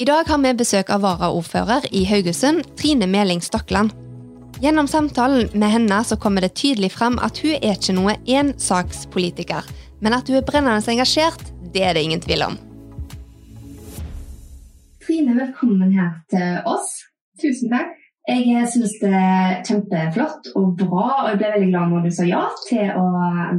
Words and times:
I 0.00 0.04
dag 0.04 0.24
har 0.28 0.38
vi 0.40 0.50
besøk 0.56 0.88
av 0.94 1.02
varaordfører 1.04 1.84
i 1.92 2.06
Haugesund, 2.08 2.62
Trine 2.80 3.04
Meling 3.04 3.42
Stokland. 3.44 3.90
Gjennom 4.64 4.86
samtalen 4.88 5.50
med 5.52 5.74
henne 5.74 5.98
så 6.08 6.16
kommer 6.16 6.40
det 6.40 6.54
tydelig 6.56 6.88
frem 6.94 7.18
at 7.20 7.36
hun 7.44 7.58
er 7.58 7.74
ikke 7.74 7.92
noe 7.98 8.14
ensakspolitiker, 8.24 9.68
men 10.00 10.16
at 10.16 10.32
hun 10.32 10.38
er 10.38 10.46
brennende 10.48 10.80
engasjert, 10.94 11.44
det 11.74 11.84
er 11.84 11.98
det 11.98 12.06
ingen 12.06 12.24
tvil 12.24 12.46
om. 12.46 12.56
Trine, 15.04 15.36
velkommen 15.36 15.92
her 15.92 16.16
til 16.32 16.64
oss. 16.64 16.96
Tusen 17.44 17.68
takk. 17.68 17.92
Jeg 18.30 18.72
syns 18.72 18.96
det 19.02 19.12
er 19.12 19.60
kjempeflott 19.68 20.54
og 20.54 20.80
bra, 20.80 21.06
og 21.26 21.28
jeg 21.34 21.42
ble 21.42 21.52
veldig 21.58 21.72
glad 21.74 21.92
når 21.92 22.08
du 22.08 22.16
sa 22.22 22.30
ja 22.30 22.46
til 22.70 22.88
å 22.96 23.04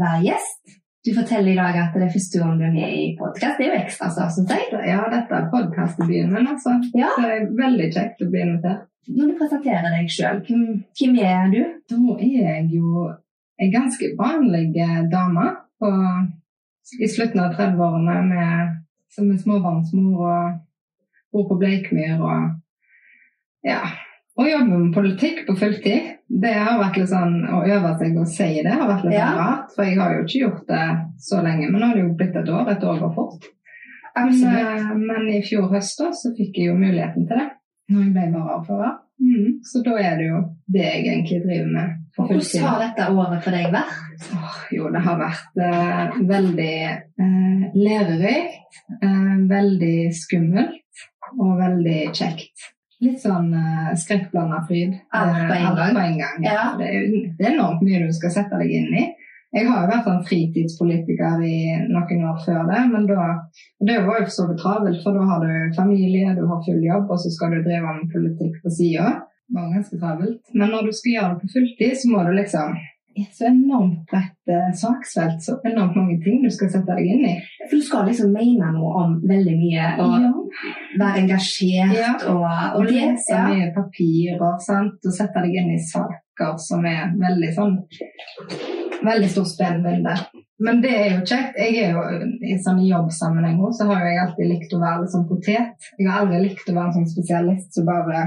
være 0.02 0.23
gjest. 0.26 0.61
Du 1.05 1.13
forteller 1.18 1.52
i 1.52 1.57
dag 1.57 1.77
at 1.81 1.95
det 1.97 2.04
er 2.05 2.13
første 2.13 2.39
gang 2.39 2.57
du 2.59 2.63
er 2.68 2.73
med 2.75 2.91
i 2.93 3.05
podkast. 3.18 3.57
Det 3.57 3.65
er 3.65 3.71
jo 3.71 3.77
ekstra 3.79 4.09
stas, 4.13 4.36
syns 4.36 4.51
jeg. 4.54 4.68
Ja, 4.86 5.00
dette 5.09 5.33
er 5.33 5.47
podkastdebuten 5.50 6.29
min, 6.36 6.50
altså. 6.51 6.75
Ja. 6.93 7.09
Det 7.18 7.31
er 7.36 7.47
veldig 7.57 7.88
kjekt 7.95 8.21
å 8.21 8.28
bli 8.29 8.43
invitert. 8.46 8.83
Når 9.09 9.32
du 9.32 9.39
presenterer 9.39 9.87
deg 9.95 10.11
sjøl, 10.14 10.43
hvem, 10.45 10.68
hvem, 11.00 11.15
er 11.25 11.50
du? 11.50 11.61
Da 11.89 11.97
er 12.14 12.36
jeg 12.36 12.68
jo 12.75 13.07
en 13.61 13.73
ganske 13.73 14.11
vanlig 14.19 14.68
dame 15.09 15.47
på, 15.82 15.89
i 17.01 17.09
slutten 17.09 17.42
av 17.47 17.57
30-årene 17.57 18.45
som 19.11 19.33
er 19.33 19.42
småbarnsmor 19.42 20.21
og 20.21 20.61
bor 21.33 21.50
på 21.50 21.57
Bleikmyr 21.64 22.21
og 22.21 23.65
ja, 23.65 23.81
å 24.41 24.50
jobbe 24.50 24.77
med 24.77 24.93
politikk 24.95 25.45
på 25.47 25.55
fulltid, 25.59 26.11
det 26.41 26.51
har 26.55 26.79
vært 26.79 27.00
litt 27.01 27.11
sånn 27.11 27.39
å 27.51 27.61
øve 27.65 27.93
seg 28.00 28.19
å 28.19 28.27
si 28.29 28.50
det 28.64 28.73
har 28.73 28.89
vært 28.89 29.07
litt 29.07 29.17
ja. 29.17 29.31
rart. 29.37 29.71
For 29.75 29.87
jeg 29.87 30.00
har 30.00 30.15
jo 30.15 30.25
ikke 30.25 30.43
gjort 30.45 30.67
det 30.71 30.86
så 31.29 31.41
lenge. 31.45 31.69
Men 31.69 31.79
nå 31.79 31.89
har 31.89 31.97
det 31.97 32.05
jo 32.05 32.14
blitt 32.19 32.38
et 32.39 32.52
år. 32.52 32.72
Et 32.72 32.86
år 32.88 33.02
går 33.02 33.14
fort. 33.17 33.50
Men, 34.16 34.44
eh, 34.44 34.91
men, 35.00 35.30
i 35.31 35.41
fjor 35.45 35.69
høst 35.72 36.02
da, 36.02 36.11
så 36.16 36.33
fikk 36.36 36.59
jeg 36.59 36.72
jo 36.72 36.77
muligheten 36.80 37.27
til 37.27 37.39
det 37.39 37.47
når 37.91 38.03
jeg 38.05 38.14
ble 38.16 38.25
varaordfører. 38.33 38.97
Mm. 39.22 39.47
Så 39.67 39.81
da 39.86 39.95
er 40.02 40.16
det 40.17 40.28
jo 40.30 40.38
det 40.73 40.86
jeg 40.86 41.02
egentlig 41.11 41.42
driver 41.44 41.72
med. 41.76 41.98
Hvordan 42.17 42.66
har 42.66 42.80
dette 42.81 43.08
året 43.11 43.44
for 43.45 43.55
deg 43.55 43.67
vært? 43.73 44.26
Oh, 44.36 44.58
jo, 44.76 44.89
det 44.94 45.02
har 45.05 45.20
vært 45.20 45.61
uh, 45.61 46.17
veldig 46.31 46.78
uh, 47.22 47.66
lærerikt. 47.76 48.80
Uh, 49.03 49.36
veldig 49.52 49.98
skummelt 50.16 51.05
og 51.38 51.53
veldig 51.59 52.00
kjekt. 52.17 52.72
Litt 53.02 53.18
sånn 53.24 53.50
uh, 53.54 53.92
skrekkblanda 53.98 54.62
fryd. 54.68 54.94
Alt 55.18 55.40
på 55.50 55.56
en 55.58 55.76
gang. 55.78 55.96
På 55.96 56.04
en 56.04 56.20
gang. 56.20 56.46
Ja. 56.46 56.62
Det, 56.78 56.88
er, 56.88 57.08
det, 57.10 57.46
er, 57.48 57.56
enormt 57.56 57.82
mye 57.86 58.04
du 58.06 58.14
skal 58.14 58.34
sette 58.36 58.60
deg 58.62 58.74
inn 58.78 58.94
i. 58.94 59.08
Jeg 59.52 59.68
har 59.68 59.82
jo 59.84 59.90
vært 59.90 60.06
sånn 60.08 60.22
fritidspolitiker 60.30 61.42
i 61.44 61.58
noen 61.90 62.22
år 62.30 62.38
før 62.46 62.62
det, 62.70 62.84
men 62.94 63.08
da 63.10 63.26
Det 63.84 63.98
var 64.06 64.22
jo 64.22 64.28
for 64.30 64.36
så 64.36 64.46
vidt 64.48 64.62
travelt, 64.62 65.02
for 65.04 65.18
da 65.18 65.26
har 65.28 65.44
du 65.44 65.76
familie, 65.76 66.38
du 66.38 66.46
har 66.48 66.62
full 66.64 66.80
jobb, 66.86 67.10
og 67.12 67.20
så 67.20 67.34
skal 67.34 67.58
du 67.58 67.66
drive 67.66 67.98
med 67.98 68.14
politikk 68.14 68.62
på 68.64 68.72
sida. 68.78 69.10
Det 69.50 69.58
var 69.58 69.74
ganske 69.74 70.00
travelt. 70.00 70.42
Men 70.56 70.72
når 70.72 70.88
du 70.88 70.94
skal 70.96 71.16
gjøre 71.18 71.34
det 71.34 71.42
på 71.42 71.54
fulltid, 71.58 71.98
så 72.00 72.14
må 72.14 72.24
du 72.24 72.32
liksom 72.38 72.78
så 73.31 73.48
enormt 73.50 74.04
bredt 74.09 74.52
eh, 74.52 74.70
saksfelt, 74.78 75.42
så 75.44 75.58
enormt 75.67 75.98
mange 76.00 76.17
ting 76.23 76.42
du 76.44 76.50
skal 76.54 76.72
sette 76.73 76.95
deg 76.98 77.09
inn 77.14 77.26
i. 77.28 77.34
For 77.67 77.78
du 77.78 77.86
skal 77.86 78.08
liksom 78.09 78.34
mene 78.36 78.72
noe 78.76 78.92
om 79.04 79.16
veldig 79.28 79.56
mye, 79.59 79.88
og 80.04 80.16
ja. 80.26 80.31
være 81.02 81.23
engasjert 81.23 81.95
ja. 81.98 82.14
og, 82.32 82.44
og, 82.45 82.78
og 82.82 82.89
lese 82.89 83.36
ja. 83.36 83.48
mye 83.50 83.72
papirer 83.76 84.59
sant? 84.64 85.00
og 85.04 85.16
sette 85.16 85.44
deg 85.45 85.58
inn 85.62 85.73
i 85.76 85.82
saker 85.82 86.56
som 86.62 86.86
er 86.89 87.12
veldig 87.20 87.52
sånn 87.58 87.76
Veldig 89.02 89.28
stort 89.34 89.50
spennende. 89.50 90.14
Men 90.62 90.82
det 90.84 90.92
er 90.94 91.08
jo 91.16 91.22
kjekt. 91.26 91.56
Jeg 91.58 91.78
er 91.82 91.95
jo 91.95 92.28
I 92.45 92.58
sånn 92.62 92.84
jobbsammenheng 92.86 93.64
så 93.73 93.88
har 93.89 94.04
jeg 94.06 94.20
alltid 94.22 94.50
likt 94.52 94.76
å 94.78 94.82
være 94.84 95.04
litt 95.04 95.14
sånn 95.16 95.26
potet. 95.30 95.88
Jeg 95.98 96.06
har 96.06 96.22
aldri 96.22 96.44
likt 96.44 96.70
å 96.70 96.76
være 96.76 96.92
en 96.92 96.98
sånn 97.00 97.09
spesialist 97.09 97.72
som 97.73 97.82
så 97.82 97.88
bare 97.88 98.26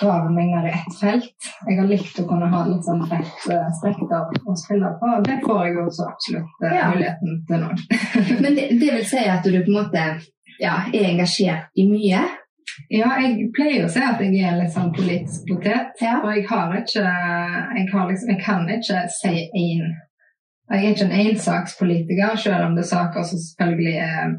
grave 0.00 0.30
meg 0.34 0.52
ned 0.52 0.68
i 0.68 0.74
ett 0.74 0.98
felt. 1.00 1.48
Jeg 1.68 1.78
har 1.80 1.88
likt 1.88 2.20
å 2.20 2.26
kunne 2.28 2.50
ha 2.52 2.62
litt 2.68 2.86
sånn 2.86 3.02
bredt 3.04 3.48
uh, 3.50 3.66
spekter 3.80 4.30
å 4.44 4.56
spille 4.58 4.92
på, 5.00 5.10
og 5.16 5.26
det 5.26 5.40
får 5.44 5.60
jeg 5.66 5.76
jo 5.78 5.88
så 5.96 6.06
absolutt 6.12 6.64
uh, 6.64 6.70
ja. 6.70 6.86
muligheten 6.92 7.42
til 7.48 7.64
nå. 7.64 7.74
Men 8.44 8.56
det, 8.60 8.70
det, 8.80 8.88
vil 8.88 9.04
si 9.08 9.26
at 9.36 9.44
du 9.44 9.58
på 9.58 9.66
en 9.66 9.78
måte 9.80 10.06
ja, 10.60 10.78
er 10.92 11.10
engasjert 11.10 11.70
i 11.78 11.88
mye? 11.90 12.22
Ja, 12.90 13.12
jeg 13.22 13.50
pleier 13.54 13.84
å 13.86 13.90
si 13.92 14.00
at 14.02 14.22
jeg 14.24 14.40
er 14.42 14.56
litt 14.58 14.72
sånn 14.74 14.90
politisk 14.94 15.44
potet. 15.50 15.92
Ja. 16.02 16.16
Og 16.24 16.32
jeg 16.34 16.46
har 16.48 16.72
ikke 16.80 17.04
jeg, 17.04 17.86
har 17.92 18.08
liksom, 18.10 18.32
jeg 18.32 18.40
kan 18.42 18.66
ikke 18.72 19.04
si 19.14 19.34
én 19.52 19.94
jeg 20.72 20.80
er 20.80 20.94
ikke 20.94 21.04
en 21.04 21.18
ensakspolitiker, 21.28 22.36
selv 22.40 22.64
om 22.64 22.76
det 22.76 22.86
er 22.86 22.88
saker 22.88 23.26
som 23.28 23.40
selvfølgelig 23.40 23.96
er 24.00 24.30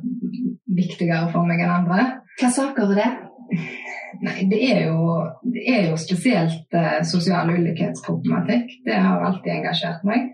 viktigere 0.78 1.30
for 1.34 1.46
meg 1.46 1.62
enn 1.62 1.74
andre. 1.76 2.06
Hva 2.40 2.50
saker 2.52 2.96
er 2.96 2.98
det? 2.98 3.10
Nei, 4.24 4.46
det 4.50 4.60
er 4.72 4.82
jo, 4.88 5.16
det 5.44 5.64
er 5.70 5.90
jo 5.90 5.98
spesielt 6.00 6.76
eh, 6.78 7.02
sosial 7.08 7.52
ulikhetsproblematikk. 7.52 8.78
Det 8.86 8.96
har 9.06 9.26
alltid 9.28 9.52
engasjert 9.58 10.06
meg. 10.08 10.30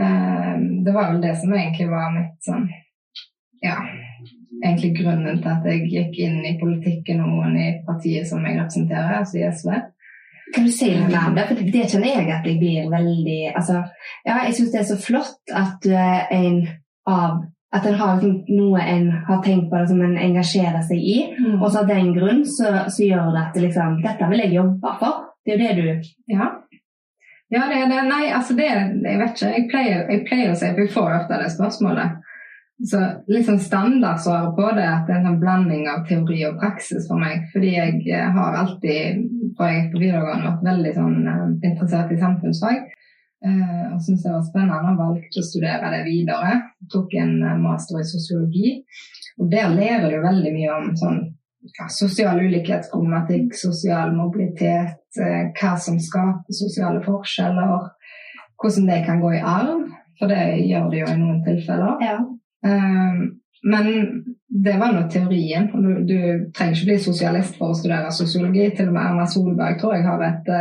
Eh, 0.00 0.54
det 0.84 0.94
var 0.94 1.12
vel 1.12 1.22
det 1.24 1.34
som 1.40 1.54
egentlig 1.56 1.88
var 1.90 2.12
mitt 2.14 2.38
sånn 2.46 2.68
Ja, 3.62 3.76
egentlig 4.64 4.94
grunnen 4.98 5.40
til 5.42 5.50
at 5.52 5.66
jeg 5.68 5.88
gikk 5.92 6.20
inn 6.24 6.38
i 6.48 6.56
politikken 6.60 7.20
og 7.24 7.56
i 7.56 7.68
partiet 7.86 8.28
som 8.28 8.44
jeg 8.46 8.58
representerer, 8.58 9.18
altså 9.20 9.38
i 9.38 9.48
SV. 9.48 9.74
Kan 10.52 10.66
du 10.66 10.72
si 10.74 10.90
noe 10.92 11.08
mer 11.08 11.30
om 11.30 11.36
det? 11.36 11.46
For 11.48 11.72
det 11.76 11.88
kjenner 11.88 12.08
jeg 12.10 12.30
at 12.34 12.46
jeg 12.48 12.58
blir 12.60 12.90
veldig 12.92 13.40
Altså, 13.54 13.82
ja, 14.26 14.40
jeg 14.48 14.56
syns 14.58 14.72
det 14.74 14.80
er 14.82 14.88
så 14.90 14.98
flott 15.00 15.54
at 15.62 15.78
du 15.84 15.92
er 15.96 16.26
en 16.34 16.58
av 17.08 17.44
at 17.72 17.86
en 17.88 17.94
har 17.96 18.18
liksom 18.20 18.56
noe 18.58 18.80
en 18.84 19.06
har 19.26 19.38
tenkt 19.44 19.70
på 19.70 19.78
det 19.80 19.88
som 19.88 20.00
en 20.04 20.18
engasjerer 20.20 20.82
seg 20.84 20.98
i. 20.98 21.18
Mm. 21.38 21.54
Og 21.60 21.70
så 21.70 21.82
av 21.82 21.88
den 21.88 22.10
grunn 22.16 22.42
så, 22.44 22.72
så, 22.92 23.06
gjør 23.06 23.30
det 23.32 23.44
at 23.46 23.62
liksom, 23.64 24.02
dette 24.04 24.28
vil 24.32 24.44
jeg 24.44 24.56
jobbe 24.58 24.92
for. 25.00 25.22
Det 25.42 25.54
er 25.54 25.56
jo 25.56 25.62
det 25.62 25.76
du 25.78 26.34
Ja. 26.34 26.50
Ja, 27.52 27.66
det 27.68 27.82
er 27.82 27.88
det. 27.90 28.02
Nei, 28.08 28.26
altså 28.32 28.54
det 28.56 28.66
Jeg 28.68 29.18
vet 29.20 29.34
ikke. 29.36 29.48
Jeg 29.56 29.64
pleier, 29.70 30.04
jeg 30.08 30.26
pleier 30.28 30.52
å 30.52 30.56
si, 30.56 30.68
for 30.72 30.84
jeg 30.84 30.92
får 30.94 31.16
ofte 31.18 31.40
det 31.40 31.50
spørsmålet. 31.52 32.20
Så 32.88 33.00
liksom 33.28 33.58
standardsvaret 33.62 34.56
på 34.56 34.70
det 34.76 34.86
at 34.88 35.04
det 35.06 35.14
er 35.14 35.18
en 35.20 35.28
sånn 35.28 35.42
blanding 35.42 35.84
av 35.90 36.06
teori 36.08 36.40
og 36.48 36.56
praksis 36.62 37.04
for 37.08 37.20
meg. 37.20 37.44
Fordi 37.52 37.74
jeg 37.76 38.00
eh, 38.08 38.32
har 38.36 38.56
alltid 38.62 39.26
fra 39.58 39.68
jeg 39.70 39.90
på 39.92 40.00
videregående 40.00 40.48
vært 40.48 40.66
veldig 40.66 40.94
sånn, 40.96 41.18
uh, 41.28 41.44
interessert 41.60 42.12
i 42.12 42.20
samfunnsfag. 42.20 42.88
Uh, 43.42 43.94
og 43.94 44.02
syntes 44.04 44.22
det 44.22 44.30
var 44.30 44.42
spennende 44.46 44.76
Han 44.86 44.98
valgte 45.00 45.42
å 45.42 45.46
studere 45.46 45.88
det 45.96 46.02
videre. 46.06 46.50
Tok 46.92 47.14
en 47.18 47.32
uh, 47.42 47.56
master 47.58 47.98
i 47.98 48.06
sosiologi. 48.06 48.74
Og 49.42 49.48
der 49.50 49.72
lærer 49.74 50.12
du 50.12 50.20
veldig 50.22 50.52
mye 50.54 50.76
om 50.76 50.92
sånn, 51.00 51.18
ja, 51.74 51.88
sosial 51.90 52.38
ulikhetsproblematikk, 52.38 53.56
sosial 53.58 54.12
mobilitet, 54.14 55.00
eh, 55.18 55.48
hva 55.56 55.72
som 55.80 55.96
skaper 56.02 56.54
sosiale 56.54 57.00
forskjeller, 57.02 57.88
hvordan 58.60 58.88
det 58.90 58.98
kan 59.06 59.22
gå 59.22 59.30
i 59.38 59.40
arv. 59.40 59.86
For 60.20 60.30
det 60.30 60.42
gjør 60.68 60.90
det 60.92 61.00
jo 61.00 61.08
i 61.08 61.18
noen 61.18 61.40
tilfeller. 61.46 62.02
Ja. 62.04 62.18
men 63.72 63.88
det 64.66 64.74
var 64.78 64.92
nå 64.92 65.06
teorien. 65.10 65.70
Du, 65.72 65.88
du, 66.06 66.18
trenger 66.54 66.76
ikke 66.76 66.90
bli 66.90 66.98
sosialist 67.02 67.56
for 67.58 67.72
å 67.72 67.78
studere 67.78 68.12
sosiologi. 68.14 68.68
Til 68.76 68.92
og 68.92 68.98
med 68.98 69.06
Erna 69.06 69.26
Solberg 69.26 69.80
tror 69.80 69.96
jeg 69.96 70.06
har 70.06 70.26
et 70.28 70.52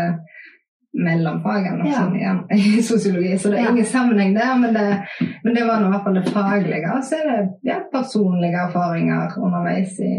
mellomfagene 0.97 1.88
ja. 1.88 2.02
sånn, 2.02 2.16
ja, 2.19 2.35
i 2.57 2.84
sosiologi. 2.84 3.38
Så 3.40 3.52
det 3.52 3.62
er 3.62 3.68
ja. 3.69 3.74
ingen 3.75 3.88
sammenheng 3.88 4.35
der, 4.35 4.53
men 4.59 4.75
det, 4.75 4.85
men 5.44 5.56
det 5.56 5.66
var 5.68 5.81
nå 5.81 5.90
i 5.90 5.94
hvert 5.96 6.07
fall 6.07 6.19
det 6.19 6.28
faglige. 6.29 6.94
Og 6.96 7.03
så 7.07 7.19
er 7.22 7.29
det 7.31 7.41
ja, 7.72 7.81
personlige 7.94 8.66
erfaringer 8.68 9.38
underveis 9.40 10.00
i 10.03 10.13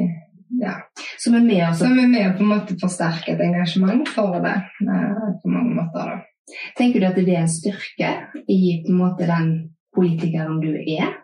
ja. 0.61 0.75
Som 1.19 1.35
er 1.35 1.41
med, 1.41 1.63
altså. 1.67 1.85
Som 1.85 1.99
er 1.99 2.09
med 2.09 2.37
på 2.37 2.45
en 2.45 2.51
måte 2.51 2.77
forsterke 2.81 3.33
et 3.33 3.41
engasjement 3.41 4.09
for 4.09 4.37
det 4.45 4.59
eh, 4.85 5.23
på 5.43 5.49
mange 5.53 5.77
måter. 5.79 6.11
Da. 6.11 6.57
Tenker 6.77 7.01
du 7.01 7.07
at 7.09 7.17
det 7.17 7.33
er 7.33 7.45
en 7.45 7.49
styrke 7.49 8.11
i 8.45 8.59
på 8.85 8.93
en 8.93 8.99
måte 9.01 9.29
den 9.29 9.53
politikeren 9.97 10.61
du 10.61 10.75
er? 10.77 11.15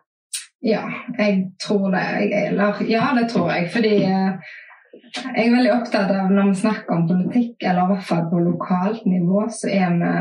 Ja, 0.65 0.83
jeg 1.19 1.45
tror 1.63 1.91
det. 1.93 2.01
Jeg, 2.01 2.47
eller, 2.49 2.81
ja, 2.89 3.11
det 3.19 3.29
tror 3.31 3.53
jeg. 3.53 3.69
Fordi 3.73 3.95
eh, 4.09 4.57
jeg 4.93 5.45
er 5.45 5.53
veldig 5.55 5.73
opptatt 5.73 6.11
av 6.13 6.33
når 6.33 6.51
vi 6.51 6.61
snakker 6.63 6.95
om 6.95 7.07
politikk, 7.09 7.55
eller 7.63 7.85
i 7.85 7.93
hvert 7.93 8.09
fall 8.09 8.25
på 8.31 8.41
lokalt 8.45 9.05
nivå, 9.09 9.45
så 9.53 9.71
er 9.73 9.95
vi, 10.01 10.15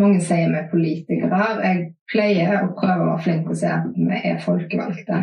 Mange 0.00 0.20
sier 0.22 0.50
vi 0.52 0.58
er 0.60 0.68
politikere. 0.70 1.40
Jeg 1.64 1.86
pleier 2.10 2.60
å 2.60 2.72
prøve 2.76 3.04
å 3.04 3.08
være 3.12 3.24
flink 3.24 3.50
å 3.50 3.56
si 3.58 3.66
at 3.70 3.88
vi 3.96 4.20
er 4.30 4.42
folkevalgte. 4.44 5.22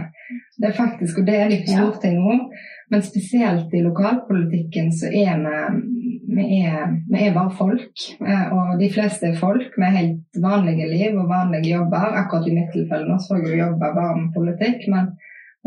Det 0.58 0.72
er 0.72 0.76
faktisk, 0.76 1.22
og 1.22 1.30
det 1.30 1.38
er 1.38 1.52
litt 1.52 1.68
på 1.68 1.78
Stortinget 1.78 2.34
òg, 2.34 2.58
men 2.92 3.04
spesielt 3.04 3.74
i 3.76 3.84
lokalpolitikken 3.86 4.92
så 4.96 5.12
er 5.12 5.40
vi 5.44 5.96
vi 6.38 6.60
er, 6.60 6.90
vi 7.10 7.22
er, 7.24 7.34
bare 7.34 7.54
folk. 7.58 8.02
Eh, 8.20 8.48
og 8.54 8.76
de 8.82 8.90
fleste 8.94 9.30
er 9.30 9.40
folk 9.40 9.78
med 9.82 9.96
helt 9.96 10.42
vanlige 10.44 10.90
liv 10.92 11.16
og 11.18 11.30
vanlige 11.32 11.72
jobber. 11.78 12.18
Akkurat 12.22 12.48
i 12.48 12.56
mitt 12.58 12.74
tilfelle 12.76 13.08
nå 13.08 13.18
så 13.24 13.40
jeg 13.40 13.54
jo 13.54 13.62
jobbe 13.64 13.94
bare 13.96 14.18
med 14.20 14.34
politikk, 14.36 14.86
men 14.94 15.14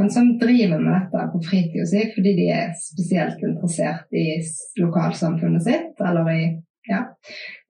men 0.01 0.11
som 0.13 0.33
driver 0.41 0.81
med 0.81 0.95
dette 0.97 1.29
på 1.35 1.43
fritida 1.45 1.87
si 1.89 2.07
fordi 2.15 2.35
de 2.39 2.49
er 2.57 2.75
spesielt 2.81 3.43
interessert 3.45 4.17
i 4.17 4.41
lokalsamfunnet 4.81 5.67
sitt 5.67 6.01
eller 6.01 6.31
i 6.33 6.43
ja, 6.89 7.03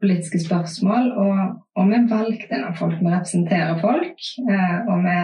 politiske 0.00 0.38
spørsmål. 0.40 1.10
Og, 1.18 1.40
og 1.76 1.90
vi 1.90 2.04
valgte 2.10 2.54
en 2.54 2.68
av 2.70 2.76
folk, 2.78 3.00
vi 3.00 3.10
representerer 3.10 3.80
folk. 3.82 4.28
Eh, 4.46 4.76
og 4.86 5.02
vi 5.08 5.16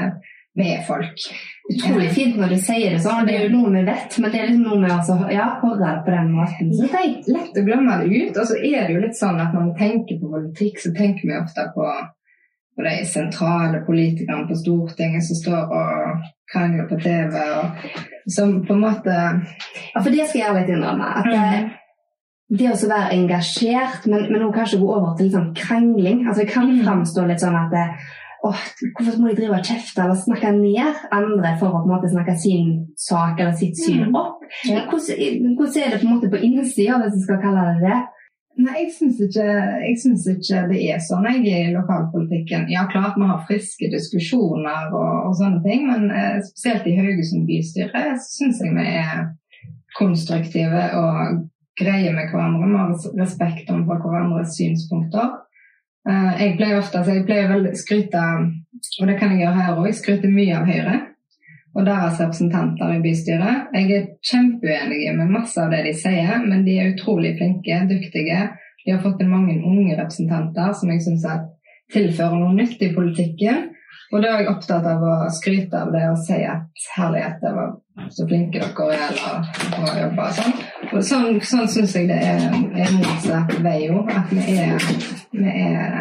vi 0.57 0.71
er 0.73 0.85
folk. 0.87 1.25
Utrolig 1.69 2.09
fint 2.17 2.39
når 2.41 2.55
du 2.55 2.61
sier 2.65 2.95
det 2.95 3.01
sånn. 3.05 3.27
Det 3.29 3.35
er 3.37 3.43
jo 3.45 3.59
noe 3.59 3.73
vi 3.75 3.83
vet, 3.85 4.15
men 4.23 4.33
det 4.33 4.39
er 4.41 4.47
liksom 4.49 4.65
noe 4.65 4.79
med 4.81 5.11
å 5.13 5.17
ja, 5.29 5.49
høre 5.61 5.91
på 6.07 6.15
den 6.15 6.31
måten. 6.33 6.71
Så 6.73 6.89
det 6.89 7.03
er 7.03 7.35
lett 7.35 7.59
å 7.61 7.65
glemme 7.67 7.99
det 8.01 8.23
ut. 8.23 8.39
Og 8.41 8.49
så 8.49 8.57
er 8.57 8.87
det 8.87 8.95
jo 8.95 9.03
litt 9.03 9.19
sånn 9.19 9.41
at 9.43 9.53
når 9.53 9.67
vi 9.67 9.75
tenker 9.83 10.21
på 10.23 10.31
politikk, 10.33 10.81
så 10.81 10.95
tenker 10.97 11.29
vi 11.29 11.37
ofte 11.37 11.67
på, 11.75 11.91
på 12.77 12.85
de 12.85 13.07
sentrale 13.09 13.81
politikerne 13.87 14.45
på 14.49 14.59
Stortinget 14.61 15.25
som 15.25 15.39
står 15.41 15.73
og 15.79 16.27
krangler 16.53 16.85
på 16.91 16.99
TV, 17.01 17.33
og 17.59 18.33
som 18.37 18.61
på 18.67 18.77
en 18.77 18.85
måte 18.85 19.15
Ja, 19.15 20.03
for 20.03 20.13
det 20.13 20.29
skal 20.29 20.41
jeg 20.43 20.57
litt 20.59 20.71
innrømme. 20.75 21.09
at 21.21 21.31
det, 21.31 21.41
mm. 21.41 22.59
det 22.59 22.69
å 22.75 22.93
være 22.93 23.17
engasjert, 23.17 24.07
men, 24.11 24.29
men 24.33 24.53
kanskje 24.55 24.83
gå 24.83 24.93
over 24.93 25.17
til 25.19 25.33
sånn 25.33 25.51
krangling 25.57 26.27
altså 26.27 26.45
Det 26.45 26.53
kan 26.53 26.71
mm. 26.71 26.85
framstå 26.85 27.27
litt 27.31 27.43
sånn 27.43 27.57
at 27.59 27.73
det, 27.73 27.87
åh, 28.45 28.61
hvorfor 28.99 29.23
må 29.23 29.31
de 29.31 29.39
drive 29.41 29.57
og 29.57 29.71
kjefte 29.73 30.05
eller 30.05 30.21
snakke 30.21 30.53
ned 30.59 31.07
andre 31.17 31.55
for 31.61 31.71
å 31.71 31.81
på 31.81 31.89
en 31.89 31.95
måte 31.95 32.13
snakke 32.13 32.37
sin 32.39 32.75
sak 33.01 33.41
eller 33.41 33.57
sitt 33.57 33.81
syn 33.81 34.11
mm. 34.11 34.21
opp? 34.21 34.45
Hvordan, 34.67 34.85
hvordan, 34.93 35.81
er 35.81 35.97
det 35.97 36.03
på 36.03 36.07
en 36.07 36.13
måte 36.13 36.31
på 36.31 36.45
innsida, 36.45 37.01
hvis 37.01 37.17
vi 37.17 37.25
skal 37.25 37.43
kalle 37.43 37.71
det 37.73 37.89
det? 37.89 38.03
Nei, 38.57 38.77
jeg 38.87 38.93
syns 38.95 39.19
ikke, 39.21 39.47
ikke, 40.33 40.61
det 40.71 40.79
er 40.89 41.01
sånn 41.05 41.27
jeg 41.29 41.43
i 41.45 41.73
lokalpolitikken. 41.75 42.71
Ja, 42.73 42.87
klart 42.89 43.19
vi 43.21 43.27
har 43.29 43.43
friske 43.49 43.91
diskusjoner 43.93 44.95
og, 44.97 45.11
og 45.29 45.35
sånne 45.37 45.61
ting, 45.67 45.85
men 45.91 46.09
eh, 46.09 46.39
spesielt 46.47 46.89
i 46.89 46.95
Haugesund 46.97 47.45
bystyre 47.49 48.15
syns 48.25 48.63
jeg 48.65 48.73
vi 48.73 48.87
er 48.97 49.27
konstruktive 49.99 50.87
og 50.97 51.43
greier 51.77 52.17
med 52.17 52.33
hverandre. 52.33 52.71
Vi 52.71 52.81
har 52.81 53.21
respekt 53.21 53.69
om 53.75 53.85
hverandres 53.91 54.57
synspunkter. 54.57 55.37
Eh, 56.09 56.33
jeg 56.41 56.57
pleier 56.57 56.81
ofte, 56.81 57.03
altså 57.03 57.77
skryte, 57.77 58.25
og 59.03 59.13
det 59.13 59.19
kan 59.21 59.37
jeg 59.37 59.45
gjøre 59.45 59.61
her 59.61 59.85
òg, 59.85 59.93
skryte 60.01 60.33
mye 60.33 60.57
av 60.57 60.73
Høyre 60.73 60.97
og 61.77 61.85
deres 61.85 62.21
representanter 62.21 62.95
i 62.95 63.03
bystyret. 63.05 63.67
Jeg 63.77 63.91
er 63.93 64.07
kjempeuenig 64.25 65.11
med 65.19 65.33
masse 65.35 65.61
av 65.61 65.75
det 65.75 65.83
de 65.85 65.93
sier, 65.97 66.39
men 66.45 66.65
de 66.65 66.79
er 66.81 66.95
utrolig 66.95 67.35
flinke, 67.37 67.83
dyktige. 67.91 68.47
De 68.85 68.95
har 68.95 69.03
fått 69.05 69.21
inn 69.21 69.33
mange 69.33 69.59
unge 69.61 69.97
representanter 69.99 70.73
som 70.79 70.93
jeg 70.93 71.05
syns 71.05 71.27
tilfører 71.93 72.39
noe 72.41 72.55
nytt 72.57 72.81
i 72.83 72.93
politikken. 72.95 73.67
Og 74.15 74.23
da 74.23 74.33
er 74.33 74.45
jeg 74.45 74.53
opptatt 74.53 74.87
av 74.87 75.03
å 75.03 75.15
skryte 75.35 75.81
av 75.83 75.91
det 75.95 76.05
og 76.09 76.21
si 76.23 76.39
at 76.47 76.85
herlighet, 76.95 77.41
det 77.43 77.53
var 77.57 77.73
så 78.15 78.27
flinke 78.29 78.61
dere 78.63 78.87
er 78.95 79.09
eller 79.09 79.81
å 79.83 79.97
jobbe 80.01 80.27
og 80.29 80.37
sånn. 80.37 80.55
Og 80.93 81.03
sånn, 81.09 81.41
sånn 81.51 81.73
syns 81.73 81.97
jeg 81.99 82.09
det 82.13 82.21
er, 82.23 82.47
er 82.55 82.95
motsatt 83.01 83.57
vei 83.67 83.81
òg. 83.91 84.13
At 84.15 84.31
vi 84.31 84.61
er, 84.63 84.87
vi 85.35 85.57
er 85.67 85.99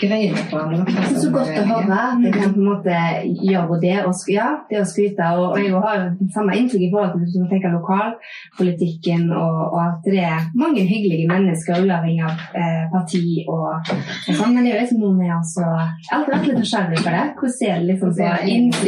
greie 0.00 0.32
med 0.32 0.50
hverandre. 0.50 1.04
Så 1.16 1.30
godt 1.32 1.50
å 1.56 1.64
høre 1.68 1.96
at 1.96 2.24
jeg 2.24 2.34
kan 2.34 2.52
på 2.54 2.60
en 2.60 2.68
måte 2.68 2.96
gjøre 3.44 3.78
det 3.82 3.96
og 4.04 4.30
ja, 4.32 4.48
det 4.70 4.80
å 4.82 4.86
skryte. 4.88 5.28
Og, 5.38 5.54
og 5.54 5.62
jeg 5.62 5.82
har 5.84 6.06
samme 6.34 6.56
inntrykk 6.58 6.86
i 6.86 6.90
forhold 6.92 7.16
til 7.16 7.44
du 7.44 7.50
tenker 7.50 7.74
lokalpolitikken 7.74 9.26
og, 9.32 9.58
og, 9.70 9.80
at 9.86 10.08
det 10.08 10.24
er 10.26 10.48
mange 10.58 10.84
hyggelige 10.88 11.28
mennesker 11.30 11.84
uavhengig 11.84 12.24
av 12.28 12.46
eh, 12.60 12.86
parti 12.92 13.24
og, 13.46 13.68
og, 13.80 14.06
sånn. 14.28 14.54
Men 14.54 14.64
det 14.64 14.72
er 14.72 14.74
jo 14.74 14.84
liksom 14.84 15.04
noe 15.04 15.18
med 15.18 15.34
altså 15.40 15.66
Jeg 15.66 16.10
har 16.10 16.18
alltid 16.20 16.34
vært 16.36 16.48
litt 16.50 16.62
nysgjerrig 16.64 17.04
på 17.04 17.14
det. 17.16 17.26
Hvordan 17.40 17.68
er 17.70 17.78
det 17.84 17.90
liksom 17.92 18.16
så, 18.16 18.32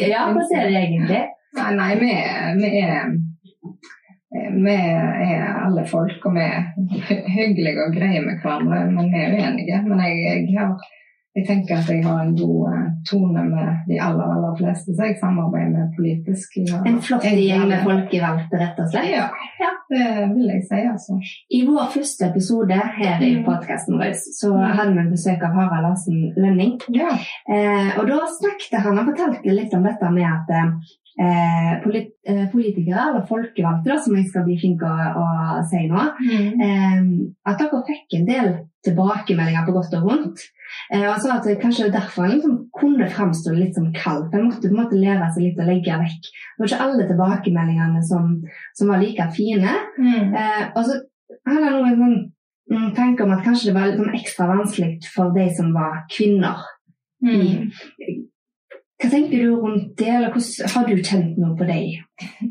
ja, 0.03 0.27
hvordan 0.33 0.59
er 0.59 0.67
det 0.69 0.83
egentlig? 0.83 1.23
Nei, 1.53 1.71
nei 1.77 1.93
vi, 2.01 2.13
er 2.81 3.15
vi 4.33 4.75
er 4.75 5.45
alle 5.67 5.85
folk, 5.87 6.25
og 6.25 6.35
vi 6.37 6.45
er 6.45 6.63
hyggelige 7.37 7.85
og 7.85 7.95
greie 7.97 8.23
med 8.25 8.41
hverandre, 8.41 8.85
men 8.91 9.11
vi 9.13 9.21
er 9.21 9.35
uenige. 9.37 9.81
Men 9.89 10.01
jeg, 10.01 10.47
jeg, 10.49 10.61
har, 10.61 10.87
jeg, 11.37 11.45
tenker 11.49 11.79
at 11.79 11.89
jeg 11.89 12.05
har 12.05 12.23
en 12.23 12.35
god 12.37 12.73
uh, 12.73 12.89
tone 13.09 13.45
med 13.49 13.69
de 13.89 13.99
aller 14.07 14.33
aller 14.35 14.57
fleste, 14.59 14.95
så 14.97 15.09
jeg 15.09 15.19
samarbeider 15.21 15.73
med 15.75 15.95
politisk. 15.97 16.59
Ja. 16.69 16.81
En 16.89 17.01
flott 17.05 17.25
gjeng 17.25 17.67
med 17.71 17.85
folkevalgte, 17.87 18.61
rett 18.61 18.81
og 18.83 18.91
slett? 18.93 19.11
Ja, 19.13 19.27
ja, 19.63 19.71
det 19.93 20.07
vil 20.35 20.51
jeg 20.53 20.65
si. 20.69 20.81
altså. 20.95 21.19
I 21.59 21.63
vår 21.69 21.93
første 21.97 22.29
episode 22.31 22.81
her 22.99 23.23
i 23.25 23.35
mm. 23.39 23.45
podkasten 23.49 24.01
vår 24.01 24.17
så 24.21 24.53
mm. 24.53 24.65
hadde 24.79 24.97
vi 24.99 25.07
besøk 25.15 25.45
av 25.47 25.57
Harald 25.59 25.87
Larsen 25.89 26.25
Lønning. 26.37 26.75
Ja. 26.95 27.15
Eh, 27.49 27.95
og 27.99 28.09
da 28.11 28.25
snakket 28.39 28.83
han 28.85 29.01
og 29.01 29.13
fortalte 29.13 29.57
litt 29.57 29.73
om 29.77 29.89
dette 29.89 30.13
med 30.13 30.29
at 30.29 30.53
eh, 31.21 31.73
polit 31.85 32.13
eh, 32.29 32.45
politikere, 32.53 33.09
eller 33.11 33.27
folkevalgte, 33.29 33.99
som 34.05 34.17
jeg 34.17 34.29
skal 34.31 34.47
bli 34.47 34.59
flink 34.61 34.85
å, 34.87 34.93
å 35.23 35.27
si 35.71 35.85
nå, 35.91 36.07
mm. 36.21 36.65
eh, 36.67 37.01
at 37.49 37.61
dere 37.61 37.83
fikk 37.89 38.19
en 38.21 38.29
del 38.29 38.53
tilbakemeldinger 38.87 39.67
på 39.67 39.77
godt 39.77 39.97
og 39.99 40.09
vondt. 40.09 40.45
Eh, 40.93 41.07
og 41.09 41.17
så 41.23 41.35
at 41.35 41.47
det 41.49 41.61
kanskje 41.63 41.91
derfor 41.93 42.27
han 42.27 42.35
liksom 42.37 42.59
kunne 42.79 43.09
framstå 43.11 43.55
litt 43.57 43.77
som 43.79 43.91
kald. 43.97 44.29
Han 44.35 44.49
måtte 44.49 44.69
på 44.69 44.75
en 44.75 44.81
måte 44.83 45.01
lære 45.01 45.31
seg 45.35 45.47
litt 45.47 45.63
å 45.63 45.69
legge 45.69 46.01
vekk. 46.03 46.29
Det 46.29 46.63
var 46.63 46.71
ikke 46.71 46.85
alle 46.87 47.09
tilbakemeldingene 47.11 48.05
som, 48.09 48.35
som 48.79 48.93
var 48.93 49.03
like 49.03 49.29
fine. 49.37 49.79
Mm. 49.99 50.37
Eh, 50.37 50.65
og 50.75 50.83
så 50.89 50.99
hadde 51.49 51.65
han 51.69 51.79
noen 51.79 52.03
sånn 52.03 52.19
mm, 52.73 52.91
tanke 52.99 53.25
om 53.25 53.35
at 53.37 53.45
kanskje 53.47 53.71
det 53.71 53.79
var 53.79 53.89
litt 53.89 54.03
sånn 54.03 54.21
ekstra 54.21 54.51
vanskelig 54.53 54.93
for 55.15 55.35
de 55.37 55.49
som 55.57 55.73
var 55.77 56.05
kvinner. 56.13 56.67
Mm. 57.23 57.71
Hva 59.03 59.11
tenker 59.11 59.43
du 59.43 59.55
rundt 59.59 59.95
det, 59.99 60.11
eller 60.15 60.31
hvordan, 60.31 60.71
har 60.75 60.85
du 60.87 61.03
kjent 61.03 61.39
noe 61.43 61.57
på 61.59 61.67
deg? 61.67 62.03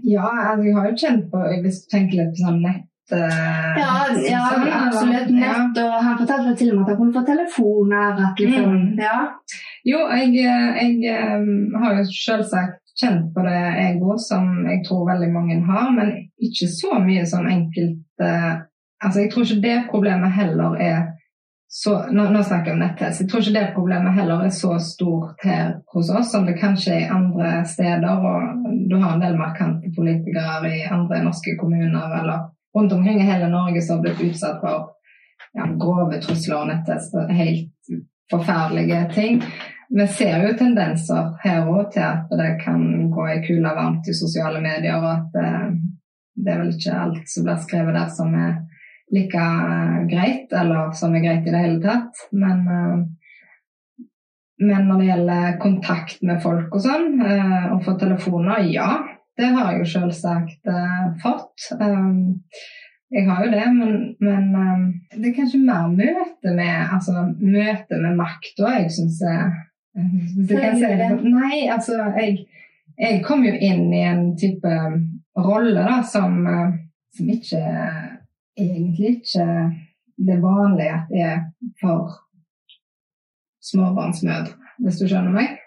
Ja, 0.04 0.28
altså, 0.28 0.66
jeg 0.68 0.76
har 0.76 0.90
jo 0.90 0.98
kjent 1.00 1.28
på 1.32 1.44
Hvis 1.64 1.84
du 1.84 1.92
tenker 1.94 2.20
litt 2.20 2.34
på 2.36 2.44
sånn 2.44 2.64
nett 2.66 2.88
Ja, 3.18 3.94
ja 4.26 4.42
sånn, 4.50 4.68
absolutt. 4.78 5.32
Nett, 5.36 5.80
og 5.84 5.96
han 5.98 6.18
fortalte 6.20 6.56
til 6.60 6.74
og 6.74 6.80
med 6.80 6.86
at 6.86 6.92
han 6.92 7.00
kunne 7.02 7.16
få 7.16 7.24
telefoner. 7.28 8.22
At 8.28 8.42
liksom, 8.42 8.76
mm. 8.76 9.02
ja. 9.02 9.18
Jo, 9.88 10.04
jeg, 10.14 10.34
jeg, 10.38 10.98
jeg 11.04 11.82
har 11.84 11.98
jo 11.98 12.06
selvsagt 12.12 12.82
kjent 13.02 13.32
på 13.36 13.46
det 13.46 13.56
jeg 13.58 14.02
òg, 14.02 14.20
som 14.22 14.52
jeg 14.68 14.84
tror 14.88 15.08
veldig 15.10 15.32
mange 15.34 15.58
har, 15.70 15.88
men 15.96 16.12
ikke 16.44 16.68
så 16.70 17.00
mye 17.02 17.24
som 17.30 17.48
enkelt 17.50 18.04
uh, 18.24 18.68
Altså, 19.02 19.24
jeg 19.24 19.32
tror 19.32 19.48
ikke 19.48 19.64
det 19.64 19.78
problemet 19.90 20.30
heller 20.36 20.76
er 20.78 20.98
så, 21.74 21.96
nå, 22.12 22.26
nå, 22.30 22.44
snakker 22.44 22.70
jeg 22.70 22.76
om 22.76 22.82
netthelse. 22.84 23.24
Jeg 23.24 23.32
tror 23.32 23.42
ikke 23.42 23.54
det 23.56 23.76
problemet 23.76 24.14
heller 24.14 24.44
er 24.44 24.52
så 24.54 24.76
stort 24.84 25.40
her 25.42 25.70
hos 25.94 26.10
oss 26.12 26.34
som 26.34 26.44
det 26.46 26.58
kanskje 26.60 26.92
er 26.98 27.06
i 27.06 27.12
andre 27.16 27.52
steder. 27.66 28.26
Og 28.28 28.66
du 28.92 28.98
har 29.00 29.16
en 29.16 29.24
del 29.24 29.38
markante 29.40 29.90
politikere 29.96 30.68
i 30.68 30.84
andre 30.92 31.24
norske 31.24 31.56
kommuner 31.62 32.18
eller 32.20 32.44
rundt 32.78 32.94
omkring 32.94 33.22
i 33.22 33.28
hele 33.28 33.50
Norge 33.52 33.82
som 33.82 34.00
har 34.00 34.08
blitt 34.08 34.24
utsatt 34.32 34.62
for 34.64 34.90
ja, 35.58 35.68
grove 35.80 36.22
trusler 36.24 36.62
og 36.62 36.72
nettest 36.72 37.16
og 37.18 37.32
Helt 37.36 37.70
forferdelige 38.32 39.06
ting. 39.14 39.42
Vi 39.92 40.08
ser 40.08 40.46
jo 40.46 40.54
tendenser 40.56 41.34
her 41.44 41.68
òg 41.68 41.90
til 41.92 42.06
at 42.06 42.30
det 42.40 42.52
kan 42.62 43.10
gå 43.12 43.26
ei 43.28 43.42
kule 43.44 43.74
varmt 43.76 44.08
i 44.08 44.16
sosiale 44.16 44.62
medier, 44.64 45.02
og 45.02 45.10
at 45.12 45.40
eh, 45.42 45.74
det 46.40 46.54
er 46.54 46.62
vel 46.62 46.72
ikke 46.72 47.00
alt 47.06 47.26
som 47.28 47.48
blir 47.48 47.60
skrevet 47.60 47.98
der 47.98 48.14
som 48.16 48.36
er 48.40 48.54
like 49.12 49.48
greit, 50.14 50.54
eller 50.56 50.94
som 50.96 51.16
er 51.16 51.26
greit 51.26 51.48
i 51.48 51.52
det 51.52 51.64
hele 51.66 51.82
tatt. 51.84 52.24
Men, 52.32 52.64
eh, 52.72 54.06
men 54.64 54.88
når 54.88 55.02
det 55.02 55.10
gjelder 55.10 55.60
kontakt 55.60 56.24
med 56.24 56.40
folk 56.46 56.72
og 56.78 56.86
sånn, 56.88 57.20
eh, 57.28 57.68
og 57.74 57.84
få 57.84 57.98
telefoner, 58.00 58.64
ja. 58.72 58.94
Det 59.42 59.50
har 59.56 59.72
jeg 59.72 59.82
jo 59.82 59.90
selvsagt 59.96 60.70
eh, 60.70 61.08
fått. 61.24 61.68
Jeg 63.12 63.26
har 63.28 63.44
jo 63.44 63.52
det, 63.52 63.66
men, 63.76 63.96
men 64.24 64.94
det 65.18 65.32
er 65.32 65.36
kanskje 65.36 65.60
mer 65.66 65.90
møte 65.92 66.54
med 66.56 66.94
altså, 66.96 67.26
møte 67.42 68.00
med 68.00 68.16
makta 68.20 68.76
jeg 68.78 68.94
syns 68.96 69.20
er 69.28 69.50
det 70.48 71.10
Nei, 71.26 71.66
altså 71.74 71.98
jeg, 72.16 72.46
jeg 72.96 73.20
kom 73.26 73.44
jo 73.44 73.52
inn 73.52 73.90
i 73.92 74.06
en 74.08 74.30
type 74.40 74.72
rolle 75.36 75.84
da 75.84 75.98
som, 76.08 76.40
som 77.12 77.34
ikke 77.36 77.60
egentlig 78.56 79.18
ikke 79.18 79.48
det 80.28 80.42
vanlige 80.42 80.94
at 80.94 81.10
det 81.10 81.22
er 81.22 81.40
for 81.82 82.20
småbarnsmødre, 83.72 84.54
hvis 84.82 85.00
du 85.02 85.08
skjønner 85.08 85.34
meg. 85.36 85.58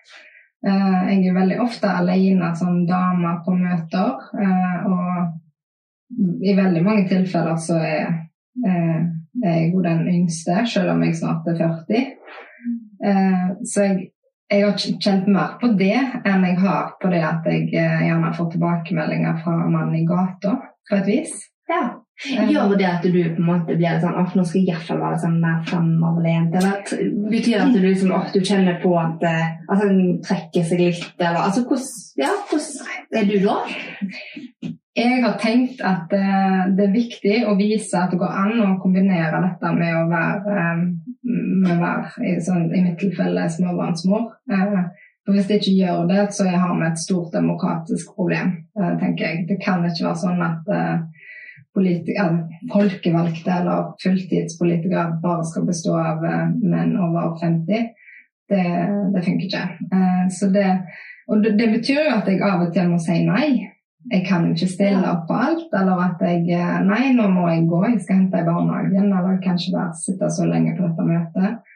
Eh, 0.64 1.08
jeg 1.10 1.28
er 1.28 1.36
veldig 1.36 1.58
ofte 1.60 1.90
alene 1.92 2.48
som 2.56 2.86
dame 2.88 3.34
på 3.44 3.52
møter, 3.58 4.22
eh, 4.40 4.86
og 4.88 6.44
i 6.44 6.54
veldig 6.56 6.82
mange 6.84 7.04
tilfeller 7.10 7.58
så 7.60 7.76
er 7.84 8.06
eh, 8.64 9.02
jeg 9.44 9.72
jo 9.74 9.82
den 9.84 10.06
yngste, 10.08 10.62
selv 10.70 10.94
om 10.94 11.02
jeg 11.04 11.18
snart 11.18 11.48
er 11.50 11.58
40. 11.60 12.04
Så 13.66 13.82
jeg, 13.82 13.96
jeg 14.48 14.62
har 14.62 14.76
kjent 14.78 15.26
mer 15.28 15.56
på 15.60 15.68
det 15.76 15.98
enn 16.24 16.46
jeg 16.46 16.60
har 16.62 16.94
på 17.02 17.10
det 17.12 17.20
at 17.26 17.44
jeg 17.50 17.66
gjerne 17.74 18.30
får 18.38 18.52
tilbakemeldinger 18.54 19.42
fra 19.42 19.58
mannen 19.66 19.98
i 19.98 20.06
gata, 20.08 20.54
på 20.88 20.96
et 20.96 21.10
vis. 21.10 21.34
Ja. 21.68 21.82
Gjør 22.22 22.76
det 22.78 22.86
at 22.86 23.02
du 23.02 23.10
på 23.10 23.40
en 23.42 23.48
måte 23.48 23.74
blir 23.74 23.98
sånn 23.98 24.14
at 24.20 24.36
nå 24.38 24.44
skal 24.46 24.60
jeg 24.60 24.70
iallfall 24.70 25.00
være 25.02 25.18
sånn 25.24 25.40
mer 25.42 25.64
framoverlent? 25.66 26.54
Eller 26.60 26.84
betyr 27.32 27.56
det 27.56 27.64
at 27.64 27.74
du, 27.74 27.80
liksom, 27.82 28.12
at 28.14 28.30
du 28.30 28.38
kjenner 28.38 28.78
på 28.82 28.92
at 29.00 29.24
eh, 29.26 29.48
altså, 29.66 29.88
trekker 30.28 30.68
seg 30.68 30.82
litt? 30.84 31.08
Eller, 31.18 31.40
altså, 31.42 31.64
hvordan, 31.66 31.90
ja, 32.22 32.30
hvordan 32.50 33.18
er 33.18 33.28
du 33.28 33.36
da? 33.42 33.56
Jeg 34.94 35.24
har 35.24 35.34
tenkt 35.42 35.80
at 35.82 36.12
uh, 36.14 36.60
det 36.70 36.84
er 36.84 36.92
viktig 36.94 37.38
å 37.50 37.56
vise 37.58 37.98
at 37.98 38.12
det 38.14 38.20
går 38.20 38.36
an 38.44 38.60
å 38.62 38.68
kombinere 38.78 39.40
dette 39.42 39.72
med 39.74 39.96
å 39.98 40.04
være, 40.06 40.66
um, 40.70 40.84
med 41.64 41.72
å 41.74 41.80
være 41.80 42.28
i, 42.30 42.36
sånn, 42.46 42.68
i 42.70 42.84
mitt 42.84 43.00
tilfelle 43.02 43.48
småbarnsmor. 43.50 44.28
For 45.24 45.34
Hvis 45.34 45.48
det 45.48 45.58
ikke 45.58 45.74
gjør 45.80 46.06
det, 46.12 46.22
så 46.36 46.46
har 46.46 46.78
vi 46.78 46.86
et 46.86 47.00
stort 47.00 47.32
demokratisk 47.32 48.14
problem, 48.14 48.50
eh, 48.76 48.96
tenker 49.00 49.24
jeg. 49.24 49.44
Det 49.48 49.56
kan 49.62 49.84
ikke 49.88 50.04
være 50.04 50.20
sånn 50.20 50.42
at 50.44 50.68
eh, 50.68 50.98
folkevalgte 51.74 53.50
eller 53.50 53.92
fulltidspolitikere 54.02 55.18
bare 55.22 55.44
skal 55.48 55.66
bestå 55.68 55.96
av 55.98 56.24
eh, 56.24 56.48
menn 56.62 56.96
over 56.96 57.36
50. 57.40 57.92
Det, 58.48 58.64
det 59.14 59.22
funker 59.24 59.46
ikke. 59.46 59.62
Så 60.30 60.50
det, 60.52 60.66
og 61.32 61.40
det, 61.44 61.68
betyr 61.72 62.02
jo 62.02 62.16
at 62.18 62.26
jeg 62.28 62.42
av 62.44 62.66
og 62.66 62.74
til 62.74 62.90
må 62.90 62.98
si 63.00 63.22
nei. 63.24 63.70
Jeg 64.12 64.26
kan 64.28 64.44
ikke 64.50 64.68
stille 64.68 65.00
opp 65.08 65.24
på 65.30 65.38
alt. 65.46 65.70
Eller 65.72 66.02
at 66.04 66.20
jeg 66.20 66.58
Nei, 66.84 67.06
nå 67.16 67.30
må 67.32 67.48
jeg 67.48 67.64
gå, 67.70 67.80
jeg 67.88 68.02
skal 68.04 68.20
hente 68.20 68.42
i 68.42 68.46
barnehagen. 68.46 69.08
Eller 69.08 69.40
kanskje 69.44 69.72
bare 69.72 69.96
sitte 69.96 70.28
så 70.28 70.44
lenge 70.50 70.76
på 70.76 70.84
dette 70.84 71.08
møtet. 71.08 71.70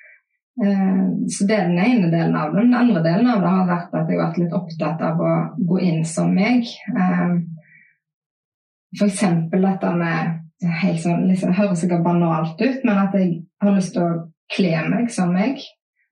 Så 1.33 1.47
det 1.49 1.57
er 1.57 1.71
den 1.71 1.81
ene 1.81 2.11
delen 2.13 2.37
av 2.37 2.53
det. 2.53 2.67
Den 2.67 2.77
andre 2.77 3.03
delen 3.05 3.31
av 3.33 3.41
det 3.41 3.55
har 3.55 3.69
vært 3.69 3.95
at 3.95 4.11
jeg 4.11 4.19
har 4.19 4.27
vært 4.27 4.41
litt 4.43 4.57
opptatt 4.61 5.05
av 5.09 5.23
å 5.23 5.35
gå 5.71 5.81
inn 5.89 6.05
som 6.05 6.35
meg. 6.37 6.69
F.eks. 8.97 9.25
dette 9.53 9.91
med 9.99 10.71
helt 10.83 11.03
sånn, 11.03 11.27
liksom, 11.29 11.55
høres 11.55 11.83
sikkert 11.85 12.07
banalt 12.07 12.61
ut, 12.61 12.85
men 12.87 13.03
at 13.05 13.15
jeg 13.19 13.35
har 13.63 13.77
lyst 13.77 13.95
til 13.95 14.05
å 14.05 14.23
kle 14.55 14.75
meg 14.89 15.11
som 15.13 15.35
meg. 15.35 15.61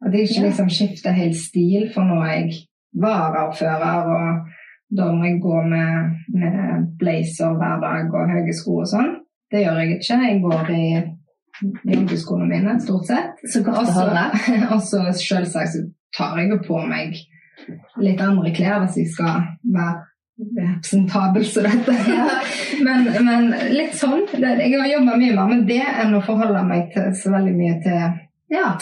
At 0.05 0.15
jeg 0.15 0.29
ikke 0.29 0.45
liksom 0.45 0.71
skifter 0.71 1.17
helt 1.17 1.39
stil, 1.41 1.89
for 1.95 2.07
nå 2.07 2.21
er 2.27 2.35
jeg 2.37 2.63
varaordfører, 3.01 4.11
og 4.13 4.97
da 4.97 5.11
må 5.13 5.27
jeg 5.27 5.41
gå 5.43 5.63
med, 5.67 6.19
med 6.37 6.91
blazer 7.01 7.57
hver 7.59 7.81
dag 7.83 8.13
og 8.13 8.35
høye 8.35 8.55
sko 8.55 8.81
og 8.85 8.91
sånn. 8.91 9.15
Det 9.51 9.63
gjør 9.63 9.81
jeg 9.81 9.97
ikke. 9.97 10.19
Jeg 10.27 10.43
går 10.43 10.71
i 10.75 10.87
joggeskoene 11.95 12.49
mine, 12.51 12.77
stort 12.83 13.09
sett. 13.09 13.41
Så 13.51 13.63
godt 13.67 13.89
å 13.89 13.95
høre. 13.97 14.27
Og 14.75 14.83
så 14.85 15.05
selvsagt 15.17 15.73
så 15.73 15.85
tar 16.17 16.41
jeg 16.41 16.51
jo 16.53 16.59
på 16.67 16.81
meg 16.89 17.17
litt 18.03 18.21
andre 18.21 18.53
klær 18.57 18.83
hvis 18.85 18.99
jeg 19.01 19.13
skal 19.15 19.47
være 19.63 20.03
representabel 20.37 21.45
som 21.45 21.63
dette. 21.63 21.97
Ja. 22.09 22.29
men, 22.85 23.09
men, 23.25 23.55
litt 23.73 23.97
sånn. 23.97 24.27
Jeg 24.33 24.73
har 24.75 24.91
jobba 24.91 25.17
mye 25.17 25.37
mer 25.37 25.53
med 25.53 25.65
det 25.71 25.85
enn 25.85 26.17
å 26.17 26.23
forholde 26.25 26.65
meg 26.69 26.91
til 26.95 27.13
så 27.17 27.33
veldig 27.33 27.55
mye 27.57 27.79
til 27.85 28.03
ja, 28.53 28.75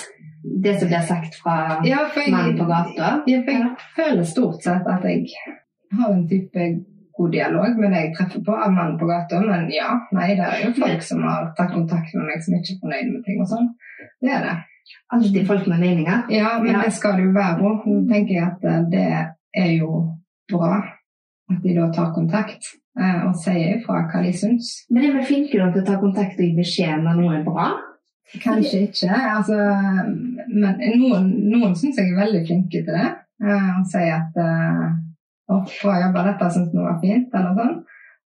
det 0.64 0.74
som 0.80 0.90
blir 0.90 1.04
sagt 1.06 1.38
fra 1.40 1.78
ja, 1.86 2.02
menn 2.16 2.58
på 2.58 2.66
gata. 2.68 3.20
Jeg, 3.30 3.44
jeg, 3.46 3.60
jeg 3.60 3.92
føler 3.96 4.26
stort 4.28 4.66
sett 4.66 4.90
at 4.90 5.06
jeg 5.08 5.30
har 5.94 6.10
en 6.10 6.26
type 6.28 6.68
god 7.14 7.30
dialog 7.30 7.78
med 7.78 7.92
det 7.94 8.00
jeg 8.02 8.14
treffer 8.18 8.42
på 8.44 8.58
av 8.66 8.74
menn 8.74 8.98
på 8.98 9.08
gata. 9.08 9.40
Men 9.44 9.70
ja, 9.72 9.94
nei, 10.16 10.32
det 10.34 10.50
er 10.50 10.66
jo 10.66 10.74
folk 10.80 11.06
som 11.06 11.22
har 11.28 11.52
tatt 11.58 11.72
kontakt 11.76 12.14
med 12.18 12.28
meg 12.32 12.42
som 12.44 12.58
ikke 12.58 12.74
er 12.74 12.82
fornøyd 12.82 13.12
med 13.12 13.22
ting 13.28 13.42
og 13.44 13.50
sånn. 13.54 13.70
Det 14.24 14.34
er 14.34 14.48
det. 14.48 14.56
Alltid 15.14 15.46
folk 15.48 15.70
med 15.70 15.80
meninger. 15.80 16.26
Ja, 16.34 16.58
men 16.60 16.74
ja. 16.74 16.82
det 16.84 16.92
skal 16.98 17.16
det 17.16 17.28
jo 17.28 17.32
være 17.38 17.62
òg. 17.62 17.86
Nå 17.88 18.02
tenker 18.10 18.34
jeg 18.34 18.50
at 18.50 18.90
det 18.92 19.06
er 19.54 19.70
jo 19.78 20.02
bra 20.50 20.82
at 21.52 21.64
de 21.64 21.74
da 21.76 21.88
tar 21.92 22.12
kontakt 22.14 22.70
eh, 22.98 23.24
og 23.26 23.34
sier 23.40 23.78
ifra 23.78 24.04
hva 24.10 24.22
de 24.24 24.32
syns. 24.36 24.70
Men 24.90 25.08
er 25.08 25.18
vi 25.18 25.26
flinke 25.28 25.60
nok 25.60 25.74
til 25.74 25.84
å 25.84 25.88
ta 25.88 25.98
kontakt 26.00 26.38
og 26.38 26.46
gi 26.46 26.54
beskjed 26.56 27.04
når 27.04 27.20
noe 27.20 27.34
er 27.38 27.44
bra? 27.46 27.68
Kanskje 28.42 28.86
ikke. 28.88 29.10
Altså, 29.12 29.58
men 30.48 30.80
noen, 30.98 31.28
noen 31.52 31.74
syns 31.78 32.00
jeg 32.00 32.12
er 32.12 32.22
veldig 32.22 32.44
flinke 32.48 32.80
til 32.80 32.94
det. 32.96 33.10
Eh, 33.44 33.72
og 33.78 33.88
sier 33.90 34.14
at 34.16 34.38
eh, 34.40 34.86
'Å, 35.44 35.58
bra 35.68 35.98
jobba, 36.00 36.22
dette 36.30 36.46
syns 36.54 36.70
vi 36.72 36.80
var 36.80 37.00
fint', 37.02 37.34
eller 37.36 37.58
sånn. 37.58 37.74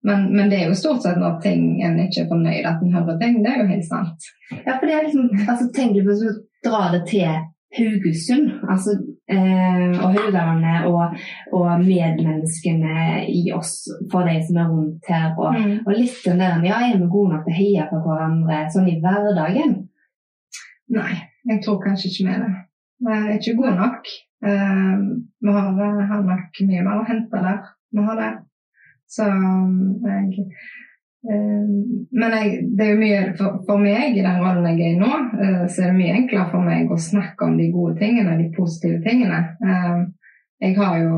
Men, 0.05 0.25
men, 0.35 0.49
det 0.51 0.57
er 0.59 0.67
jo 0.69 0.77
stort 0.77 1.01
sett 1.01 1.17
når 1.17 1.39
ting 1.41 1.61
en 1.85 1.95
ikke 2.03 2.25
er 2.25 2.27
fornøyd 2.29 2.67
at 2.69 2.81
en 2.83 2.93
hører 2.93 3.15
ting. 3.21 3.39
Det 3.41 3.51
er 3.51 3.61
jo 3.63 3.69
helt 3.71 3.87
sant. 3.87 4.27
Ja, 4.51 4.75
for 4.75 4.85
det 4.85 4.97
er 4.97 5.07
liksom, 5.07 5.29
altså 5.47 5.69
Tenk 5.73 5.95
deg 5.95 6.05
på 6.05 6.13
å 6.13 6.33
dra 6.67 6.81
det 6.93 6.99
til 7.09 7.39
Haugesund. 7.79 8.51
Altså, 8.69 8.97
eh, 9.31 9.95
og 9.99 10.15
hudene 10.15 10.75
og, 10.89 11.15
og, 11.51 11.67
medmenneskene 11.81 13.25
i 13.31 13.41
oss, 13.55 13.73
for 14.11 14.27
de 14.29 14.37
som 14.47 14.61
er 14.61 14.69
rundt 14.71 15.09
her. 15.11 15.31
Og, 15.37 15.57
mm. 15.57 15.73
og 15.85 15.91
litt 15.97 16.21
den 16.27 16.43
der 16.43 16.63
Ja, 16.67 16.81
er 16.85 16.99
vi 17.01 17.09
gode 17.09 17.35
nok 17.35 17.47
til 17.47 17.55
å 17.55 17.59
heie 17.59 17.89
på 17.91 18.01
hverandre 18.05 18.61
sånn 18.73 18.91
i 18.91 18.99
hverdagen? 19.03 19.75
Nei, 20.95 21.11
jeg 21.49 21.61
tror 21.65 21.81
kanskje 21.83 22.11
ikke 22.11 22.27
vi 22.27 22.33
er 22.35 22.45
det. 22.45 22.53
Vi 23.05 23.19
er 23.19 23.29
ikke 23.35 23.57
gode 23.59 23.75
nok. 23.79 24.15
Uh, 24.45 24.97
vi 25.41 25.53
har, 25.55 25.71
har, 26.11 26.25
nok 26.25 26.59
mye 26.67 26.83
mer 26.85 26.99
å 26.99 27.07
hente 27.07 27.45
der. 27.47 27.63
Vi 27.95 28.03
har 28.05 28.19
det. 28.19 28.33
Så 29.09 29.25
jeg 29.25 30.45
Eh, 30.45 30.51
men 31.25 32.33
jeg, 32.37 32.49
det 32.77 32.85
er 32.85 32.91
jo 32.91 32.99
mye 32.99 33.21
for, 33.37 33.61
for, 33.65 33.81
meg, 33.81 34.13
i 34.13 34.23
den 34.23 34.41
rollen 34.43 34.67
jeg 34.69 34.81
er 34.81 34.93
i 34.93 34.99
nå, 34.99 35.11
eh, 35.41 35.63
så 35.71 35.81
er 35.81 35.91
det 35.91 35.97
mye 35.97 36.17
enklere 36.19 36.51
for 36.51 36.65
meg 36.65 36.91
å 36.91 36.99
snakke 37.01 37.47
om 37.47 37.55
de 37.57 37.71
gode 37.73 37.95
tingene, 38.01 38.37
de 38.37 38.51
positive 38.53 39.01
tingene. 39.05 39.39
Eh, 39.65 40.03
jeg 40.65 40.75
har 40.77 40.99
jo 41.01 41.15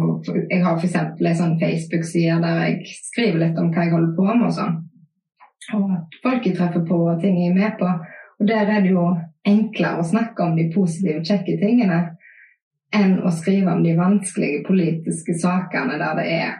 jeg 0.49 0.61
har 0.63 0.79
f.eks. 0.79 0.95
en 0.97 1.39
sånn 1.39 1.57
Facebook-side 1.61 2.37
der 2.41 2.61
jeg 2.63 2.93
skriver 3.11 3.41
litt 3.43 3.59
om 3.61 3.71
hva 3.73 3.85
jeg 3.85 3.93
holder 3.93 4.13
på 4.17 4.27
med 4.29 4.45
og 4.47 4.55
sånn. 4.55 4.77
Og 5.77 5.89
at 5.97 6.19
folk 6.23 6.47
jeg 6.47 6.55
treffer 6.57 6.85
på 6.87 6.99
og 7.11 7.19
ting 7.21 7.37
jeg 7.41 7.51
er 7.51 7.57
med 7.57 7.75
på. 7.79 7.89
Og 8.39 8.47
der 8.47 8.71
er 8.71 8.85
det 8.85 8.93
jo 8.93 9.09
enklere 9.47 10.01
å 10.01 10.07
snakke 10.07 10.45
om 10.45 10.55
de 10.57 10.69
positive, 10.73 11.25
kjekke 11.27 11.57
tingene 11.61 11.99
enn 12.95 13.17
å 13.19 13.31
skrive 13.35 13.73
om 13.73 13.83
de 13.83 13.97
vanskelige 13.97 14.63
politiske 14.67 15.35
sakene 15.41 15.99
der 15.99 16.15
det 16.19 16.27
er 16.37 16.55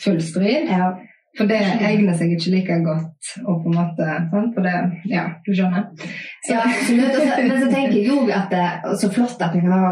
full 0.00 0.20
strid. 0.24 0.72
Ja. 0.72 0.94
For 1.36 1.48
det 1.50 1.58
egner 1.84 2.16
seg 2.16 2.32
ikke 2.32 2.52
like 2.54 2.76
godt 2.84 3.32
å 3.44 3.56
på 3.60 3.70
en 3.70 3.76
måte 3.76 4.06
sant? 4.30 4.54
For 4.54 4.64
det, 4.64 4.74
ja, 5.10 5.26
du 5.44 5.50
skjønner? 5.52 5.88
Så. 5.98 6.54
Ja, 6.54 6.62
absolutt. 6.64 7.18
Men 7.42 7.58
så 7.60 7.68
tenker 7.72 7.98
jo 8.06 8.22
at 8.32 8.48
det 8.52 8.62
er 8.62 8.96
så 9.02 9.10
flott 9.12 9.42
at 9.44 9.56
vi 9.56 9.60
kan 9.64 9.74
ha, 9.74 9.90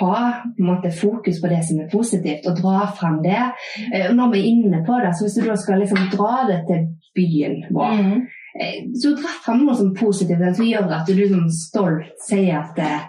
ha 0.00 0.18
måte, 0.60 0.92
fokus 0.92 1.40
på 1.40 1.52
det 1.52 1.62
som 1.68 1.80
er 1.80 1.88
positivt, 1.92 2.48
og 2.50 2.60
dra 2.60 2.90
fram 2.98 3.22
det. 3.24 3.40
Eh, 3.88 4.10
når 4.12 4.34
vi 4.34 4.42
er 4.42 4.50
inne 4.50 4.82
på 4.84 5.00
det, 5.00 5.14
så 5.16 5.26
hvis 5.26 5.38
du 5.40 5.48
da 5.48 5.56
skal 5.60 5.80
liksom 5.80 6.12
dra 6.12 6.44
det 6.50 6.60
til 6.68 6.86
byen 7.16 7.58
vår 7.72 7.98
mm. 7.98 8.22
Eh, 8.52 8.82
så 9.00 9.14
dra 9.16 9.30
fram 9.40 9.62
noe 9.64 9.72
som 9.78 9.94
positivt, 9.96 10.42
som 10.58 10.66
gjør 10.68 10.90
at 10.92 11.08
du 11.08 11.22
som 11.24 11.46
stolt 11.56 12.18
sier 12.20 12.58
at 12.58 12.76
eh, 12.84 13.06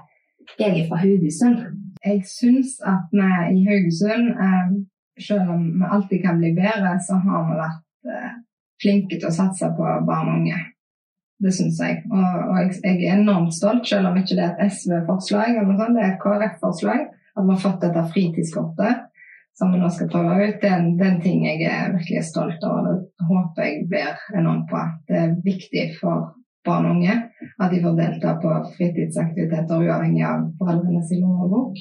jeg 0.55 0.69
er 0.71 0.85
fra 0.87 1.01
Haugesund. 1.01 1.65
Jeg 1.99 2.21
syns 2.29 2.77
at 2.87 3.11
vi 3.11 3.27
i 3.57 3.65
Haugesund 3.67 4.29
selv 5.21 5.49
om 5.53 5.65
vi 5.79 5.89
alltid 5.95 6.23
kan 6.25 6.39
bli 6.41 6.53
bedre, 6.57 6.97
så 7.07 7.19
har 7.25 7.47
vi 7.49 7.57
vært 7.59 8.13
eh, 8.13 8.35
flinke 8.81 9.19
til 9.19 9.29
å 9.29 9.35
satse 9.35 9.69
på 9.77 9.95
barn 10.07 10.31
og 10.31 10.39
unge. 10.41 10.59
Det 11.43 11.51
syns 11.55 11.79
jeg. 11.81 12.03
Og, 12.11 12.35
og 12.49 12.59
jeg, 12.61 12.75
jeg, 12.83 12.99
er 13.07 13.17
enormt 13.17 13.55
stolt, 13.55 13.87
selv 13.89 14.11
om 14.11 14.19
ikke 14.19 14.37
det 14.37 14.45
er 14.45 14.53
et 14.53 14.77
SV-forslag, 14.77 15.57
eller 15.57 15.79
sånt, 15.79 15.97
det 15.97 16.05
er 16.05 16.13
et 16.13 16.21
KrF-forslag, 16.21 17.09
at 17.33 17.41
vi 17.43 17.55
har 17.55 17.65
fått 17.65 17.81
dette 17.83 18.05
fritidskortet 18.13 19.09
som 19.57 19.73
vi 19.73 19.79
nå 19.81 19.89
skal 19.93 20.09
prøve 20.09 20.47
ut. 20.47 20.61
Det 20.61 20.69
er 20.69 21.09
en 21.09 21.19
ting 21.21 21.43
jeg 21.45 21.67
er 21.69 21.93
virkelig 21.93 22.23
stolt 22.29 22.63
av, 22.65 22.79
og 22.79 23.03
Det 23.03 23.27
håper 23.29 23.67
jeg 23.67 23.83
blir 23.91 24.23
enormt 24.39 24.69
bra. 24.71 24.87
Det 25.07 25.19
er 25.19 25.35
viktig 25.45 25.85
for 25.99 26.31
barn 26.65 26.87
og 26.87 26.97
unge 26.97 27.15
at 27.59 27.71
de 27.71 27.81
får 27.83 27.95
delta 27.99 28.37
på 28.41 28.51
fritidsaktiviteter 28.77 29.83
uavhengig 29.83 30.23
av 30.25 30.45
foreldrenes 30.59 31.11
lommebok. 31.19 31.79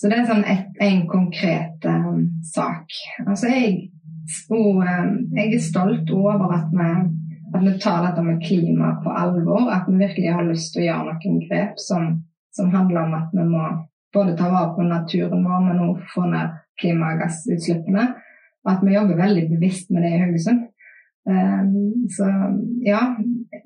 Så 0.00 0.08
det 0.08 0.16
er 0.16 0.28
sånn 0.30 0.46
et, 0.48 0.68
en 0.80 1.02
konkret 1.10 1.84
um, 1.84 2.22
sak. 2.48 2.88
Altså 3.26 3.50
jeg, 3.52 3.90
og, 4.48 4.78
um, 4.80 5.10
jeg, 5.36 5.50
er 5.52 5.60
stolt 5.60 6.08
over 6.16 6.54
at 6.56 6.70
vi, 6.72 6.86
at 7.50 7.66
vi, 7.66 7.74
tar 7.82 8.06
dette 8.06 8.24
med 8.24 8.40
klima 8.40 8.94
på 9.04 9.12
alvor. 9.12 9.68
At 9.68 9.90
vi 9.90 9.98
virkelig 10.00 10.32
har 10.32 10.48
lyst 10.48 10.72
til 10.72 10.86
å 10.86 10.88
gjøre 10.88 11.18
noen 11.18 11.42
grep 11.44 11.82
som, 11.84 12.14
som 12.56 12.72
handler 12.72 13.02
om 13.02 13.18
at 13.18 13.34
vi 13.36 13.44
må 13.50 13.66
både 14.16 14.38
ta 14.38 14.48
vare 14.48 14.72
på 14.78 14.86
naturen 14.88 15.44
vår, 15.44 15.66
men 15.68 15.84
også 15.84 16.08
få 16.14 16.24
ned 16.32 16.56
klimagassutslippene. 16.80 18.06
Og 18.64 18.72
at 18.72 18.80
vi 18.86 18.96
jobber 18.96 19.20
veldig 19.20 19.44
bevisst 19.52 19.92
med 19.92 20.06
det 20.06 20.14
i 20.14 20.22
Haugesund. 20.22 20.64
Um, 21.28 22.08
så 22.08 22.30
ja. 22.86 23.04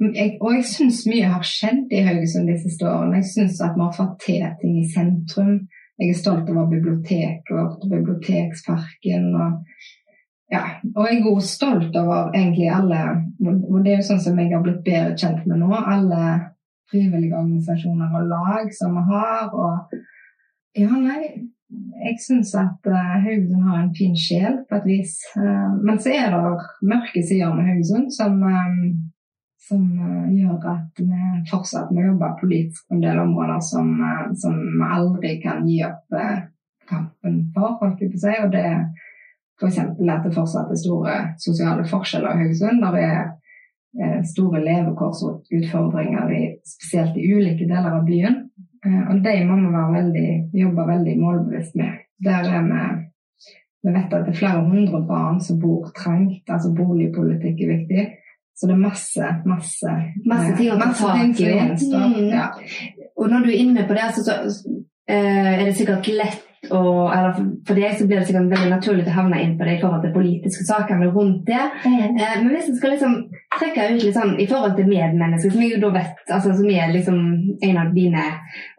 Jeg, 0.02 0.34
og 0.42 0.50
jeg 0.56 0.66
syns 0.66 1.04
mye 1.06 1.30
har 1.30 1.46
skjedd 1.46 1.94
i 1.94 2.02
Haugesund 2.02 2.50
de 2.50 2.58
siste 2.66 2.90
årene. 2.90 3.22
Jeg 3.22 3.30
syns 3.30 3.62
at 3.62 3.78
vi 3.78 3.86
har 3.86 3.94
fått 3.94 4.18
til 4.26 4.50
ting 4.58 4.82
i 4.82 4.90
sentrum. 4.90 5.54
Jeg 5.98 6.10
er 6.10 6.18
stolt 6.18 6.48
over 6.50 6.66
biblioteket 6.70 7.50
vårt, 7.54 7.84
Biblioteksparken. 7.90 9.28
Og, 9.38 9.52
ja, 10.50 10.64
og 10.96 11.06
jeg 11.06 11.20
er 11.20 11.28
også 11.30 11.52
stolt 11.54 11.96
over 11.96 12.32
egentlig 12.34 12.70
alle 12.70 13.04
og 13.44 13.78
Det 13.84 13.92
er 13.92 14.00
jo 14.00 14.08
sånn 14.08 14.24
som 14.24 14.38
jeg 14.40 14.50
har 14.50 14.62
blitt 14.64 14.82
bedre 14.86 15.14
kjent 15.20 15.46
med 15.46 15.62
nå. 15.62 15.70
Alle 15.70 16.24
frivillige 16.90 17.36
organisasjoner 17.38 18.14
og 18.18 18.28
lag 18.30 18.70
som 18.74 18.98
vi 18.98 19.04
har. 19.12 19.54
Og 19.54 19.98
ja, 20.78 20.90
nei, 20.90 21.22
jeg 22.04 22.20
syns 22.22 22.54
at 22.58 22.90
uh, 22.90 23.16
Haugesund 23.24 23.66
har 23.68 23.80
en 23.80 23.94
fin 23.96 24.16
sjel 24.18 24.60
på 24.68 24.80
et 24.80 24.88
vis. 24.88 25.16
Uh, 25.36 25.74
men 25.78 26.00
så 26.02 26.14
er 26.14 26.34
det 26.34 26.42
mørke 26.82 27.22
sider 27.22 27.54
med 27.54 27.70
Haugesund 27.70 28.10
som 28.14 28.42
um, 28.42 28.80
som 29.68 29.84
uh, 29.98 30.26
gjør 30.32 30.66
at 30.74 31.00
vi 31.00 31.20
fortsatt 31.50 31.92
må 31.94 32.04
jobbe 32.04 32.32
politisk 32.40 32.88
på 32.88 32.96
en 32.96 33.04
del 33.04 33.20
områder 33.22 33.62
som, 33.64 33.94
uh, 34.00 34.26
som 34.40 34.58
vi 34.60 34.90
aldri 34.98 35.36
kan 35.42 35.64
gi 35.68 35.80
opp 35.86 36.16
uh, 36.16 36.44
kampen 36.90 37.40
for, 37.54 37.78
holdt 37.80 38.02
jeg 38.04 38.12
på 38.12 38.20
å 38.20 38.24
si. 38.26 38.34
Og 38.44 38.52
det 38.52 38.66
er 38.72 38.82
f.eks. 39.60 39.80
at 39.80 40.26
det 40.26 40.34
fortsatt 40.34 40.72
er 40.72 40.82
store 40.82 41.16
sosiale 41.40 41.86
forskjeller 41.88 42.34
i 42.34 42.44
Haugesund. 42.44 42.84
Der 42.84 43.32
det 43.94 44.02
er 44.02 44.22
store 44.26 44.58
levekårsutfordringer, 44.64 46.32
spesielt 46.66 47.14
i 47.16 47.28
ulike 47.30 47.68
deler 47.70 47.92
av 47.94 48.06
byen. 48.08 48.40
Eh, 48.86 49.02
og 49.10 49.20
de 49.24 49.34
må 49.46 49.58
vi 49.62 49.82
veldig, 49.98 50.28
jobbe 50.64 50.86
veldig 50.88 51.14
målbevisst 51.20 51.76
med. 51.78 52.04
Der 52.24 52.48
er 52.58 52.70
vi 52.70 52.84
Vi 53.84 53.92
vet 53.92 54.14
at 54.16 54.24
det 54.24 54.32
er 54.32 54.38
flere 54.38 54.60
hundre 54.64 55.02
barn 55.04 55.40
som 55.40 55.58
bor 55.60 55.90
trangt. 55.92 56.48
altså 56.48 56.72
Boligpolitikk 56.72 57.60
er 57.60 57.72
viktig. 57.76 58.04
Så 58.54 58.68
det 58.70 58.76
er 58.76 58.82
masse, 58.84 59.28
masse, 59.50 59.92
Masse 60.30 60.56
ting 60.56 60.70
å 60.70 60.78
ta 60.78 60.92
tak 60.94 61.40
i. 61.42 61.52
Mm. 61.90 62.28
Ja. 62.30 62.48
Og 63.18 63.30
når 63.30 63.46
du 63.46 63.50
er 63.50 63.60
inne 63.64 63.86
på 63.88 63.96
det, 63.98 64.08
så, 64.14 64.22
så 64.22 64.36
uh, 65.10 65.52
er 65.58 65.64
det 65.64 65.74
sikkert 65.78 66.10
lett 66.14 66.42
å 66.72 67.12
eller 67.12 67.34
for- 67.66 67.76
deg 67.76 67.96
så 67.98 68.06
blir 68.06 68.20
det 68.20 68.26
sikkert 68.28 68.50
veldig 68.52 68.70
naturlig 68.70 69.06
å 69.06 69.16
havne 69.18 69.40
inn 69.42 69.56
på 69.58 69.66
det 69.66 69.76
i 69.76 69.80
forhold 69.82 70.02
til 70.04 70.14
politiske 70.14 70.64
sakene 70.64 71.10
rundt 71.12 71.46
det. 71.46 71.60
Eh, 71.84 72.36
men 72.40 72.50
hvis 72.54 72.68
en 72.70 72.78
skal 72.78 72.94
liksom 72.94 73.16
trekke 73.58 73.88
ut 73.90 74.02
litt 74.02 74.16
sånn 74.16 74.34
i 74.40 74.46
forhold 74.48 74.76
til 74.78 74.88
medmennesker, 74.88 75.52
som 75.52 75.62
jeg 75.62 75.74
jo 75.74 75.82
da 75.84 75.92
vet 75.98 76.32
altså, 76.32 76.54
som 76.56 76.70
er 76.70 76.92
liksom 76.94 77.18
en 77.68 77.80
av 77.82 77.92
dine 77.94 78.24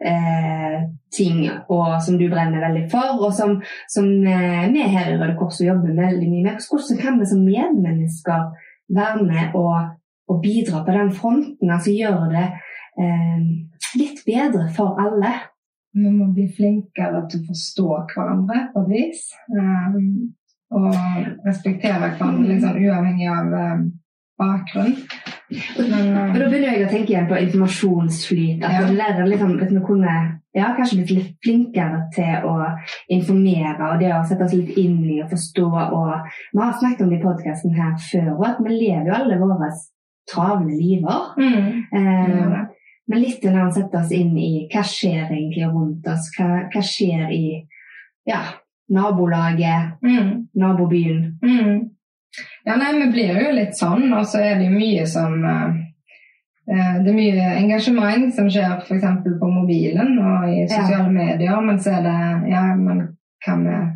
eh, 0.02 0.78
ting, 1.14 1.44
og 1.68 1.96
som 2.02 2.18
du 2.18 2.26
brenner 2.28 2.64
veldig 2.66 2.86
for, 2.90 3.22
og 3.22 3.32
som, 3.34 3.60
som 3.92 4.10
eh, 4.26 4.66
vi 4.72 4.82
her 4.82 5.12
i 5.12 5.18
Røde 5.20 5.36
Kors 5.38 5.62
jobber 5.62 5.94
veldig 5.96 6.30
mye 6.32 6.46
med, 6.50 6.66
hvordan 6.70 7.02
kan 7.02 7.20
vi 7.20 7.30
som 7.30 7.44
medmennesker 7.46 8.50
være 8.88 9.24
med 9.26 9.56
og, 9.58 9.92
og 10.28 10.40
bidra 10.42 10.84
på 10.84 10.94
den 10.94 11.12
fronten? 11.12 11.70
Altså 11.70 11.94
gjøre 11.94 12.30
det 12.32 12.46
eh, 13.02 13.44
litt 13.98 14.24
bedre 14.26 14.68
for 14.76 14.98
alle? 15.02 15.34
Vi 15.96 16.10
må 16.12 16.28
bli 16.36 16.44
flinkere 16.52 17.22
til 17.30 17.40
å 17.40 17.46
forstå 17.50 17.86
hverandre 18.12 18.66
på 18.74 18.82
et 18.84 18.90
vis. 18.90 19.22
Um, 19.48 20.34
og 20.76 20.92
respektere 21.46 22.10
hverandre 22.18 22.58
sånn 22.60 22.80
uavhengig 22.82 23.30
av 23.32 23.54
um, 23.54 23.86
bakgrunn. 24.36 24.96
Men 25.50 25.92
um, 25.94 26.32
da 26.34 26.48
begynner 26.48 26.72
jeg 26.74 26.86
å 26.86 26.90
tenke 26.90 27.12
igjen 27.12 27.28
på 27.30 27.36
informasjonsflyt. 27.38 28.64
At 28.66 28.72
Ja. 28.72 28.86
det 28.86 28.96
lærer 28.98 29.28
liksom, 29.30 29.52
vi 29.60 29.80
kunne 29.86 30.14
ja, 30.56 30.72
kanskje 30.76 30.96
blitt 30.98 31.10
litt 31.10 31.34
flinkere 31.44 32.00
til 32.14 32.46
å 32.48 32.54
informere 33.12 33.90
og 33.92 34.00
det 34.00 34.10
å 34.16 34.22
sette 34.26 34.44
oss 34.48 34.54
litt 34.56 34.76
inn 34.80 35.04
i 35.04 35.20
og 35.22 35.30
forstå. 35.30 35.66
Og 35.68 36.12
vi 36.52 36.62
har 36.62 36.72
snakket 36.80 37.02
om 37.04 37.10
det 37.12 37.20
i 37.20 37.22
podkasten 37.22 37.74
her 37.76 37.94
før, 38.10 38.32
og 38.38 38.46
at 38.48 38.58
vi 38.64 38.70
lever 38.74 39.06
jo 39.06 39.14
alle 39.20 39.38
våre 39.38 39.70
travle 40.32 40.72
liver. 40.74 41.34
mm, 41.38 41.84
Eh, 41.92 42.28
ja, 42.40 42.66
men 43.08 43.20
litt 43.22 43.42
når 43.44 43.64
vi 43.66 43.72
setter 43.80 43.98
oss 44.00 44.10
inn 44.12 44.36
i 44.36 44.66
hva 44.72 44.82
skjer 44.82 45.28
egentlig 45.30 45.68
rundt 45.70 46.06
oss, 46.10 46.30
hva, 46.38 46.68
hva 46.72 46.82
skjer 46.82 47.30
i 47.30 47.66
ja, 48.26 48.40
nabolaget, 48.90 49.92
Mm. 50.02 50.48
nabobyen. 50.56 51.36
Ja, 52.66 52.74
nei, 52.76 52.94
vi 52.98 53.10
blir 53.14 53.36
jo 53.44 53.50
litt 53.54 53.76
sånn, 53.78 54.08
og 54.10 54.24
så 54.26 54.40
er 54.42 54.56
det 54.58 54.66
jo 54.66 54.74
mye 54.74 55.04
som 55.06 55.36
eh, 55.46 55.76
eh, 56.72 56.96
Det 57.04 57.12
er 57.12 57.18
mye 57.18 57.50
engasjement 57.60 58.32
som 58.34 58.48
skjer 58.50 58.80
f.eks. 58.80 59.04
på 59.38 59.50
mobilen 59.52 60.16
og 60.18 60.48
i 60.50 60.64
sosiale 60.66 61.12
medier, 61.14 61.60
men 61.62 61.78
så 61.82 62.00
er 62.00 62.08
det 62.08 62.16
Ja, 62.50 62.64
men 62.74 63.04
hva 63.46 63.56
med, 63.60 63.94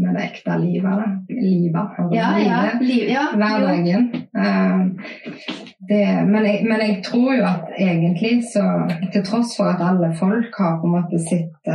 med 0.00 0.16
det 0.16 0.24
ekte 0.24 0.56
livet, 0.62 0.88
da? 1.02 1.10
Livet. 1.28 2.00
og 2.00 2.16
Ja, 2.16 2.30
ja. 2.40 2.62
Liv, 2.80 3.04
ja. 3.12 3.26
Hverdagen. 3.36 4.08
Eh, 4.32 4.80
det, 5.92 6.02
men, 6.32 6.48
jeg, 6.48 6.64
men 6.64 6.80
jeg 6.86 6.98
tror 7.04 7.30
jo 7.36 7.44
at 7.44 7.70
egentlig 7.76 8.38
så 8.52 8.64
Til 9.12 9.24
tross 9.24 9.52
for 9.56 9.68
at 9.74 9.84
alle 9.84 10.14
folk 10.16 10.56
har 10.56 10.80
på 10.80 10.88
en 10.88 10.96
måte 10.96 11.20
sitt 11.28 11.74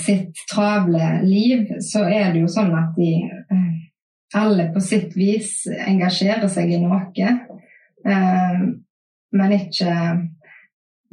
sitt 0.00 0.40
travle 0.50 1.06
liv, 1.22 1.68
så 1.82 2.04
er 2.08 2.32
det 2.32 2.40
jo 2.42 2.48
sånn 2.50 2.72
at 2.74 2.96
de 2.98 3.10
alle 4.36 4.68
på 4.74 4.82
sitt 4.82 5.14
vis 5.16 5.64
engasjerer 5.86 6.48
seg 6.50 6.72
i 6.74 6.80
noe. 6.82 7.00
Eh, 8.04 8.64
men 9.34 9.54
ikke 9.56 9.92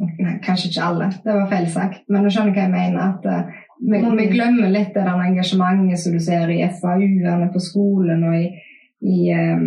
nei, 0.02 0.38
Kanskje 0.44 0.72
ikke 0.72 0.88
alle, 0.88 1.12
det 1.24 1.36
var 1.36 1.52
feil 1.52 1.70
sagt. 1.72 2.04
Men 2.10 2.26
du 2.26 2.32
skjønner 2.34 2.56
hva 2.56 2.66
jeg 2.66 2.74
mener. 2.74 3.14
at 3.14 3.30
eh, 3.30 3.62
vi, 3.82 4.02
vi 4.18 4.28
glemmer 4.34 4.74
litt 4.74 4.94
det 4.96 5.06
engasjementet 5.06 6.02
som 6.02 6.18
du 6.18 6.22
ser 6.24 6.52
i 6.54 6.62
FAU-ene 6.82 7.50
på 7.54 7.62
skolen 7.64 8.26
og 8.30 8.38
i, 8.38 8.50
i, 9.02 9.22
eh, 9.34 9.64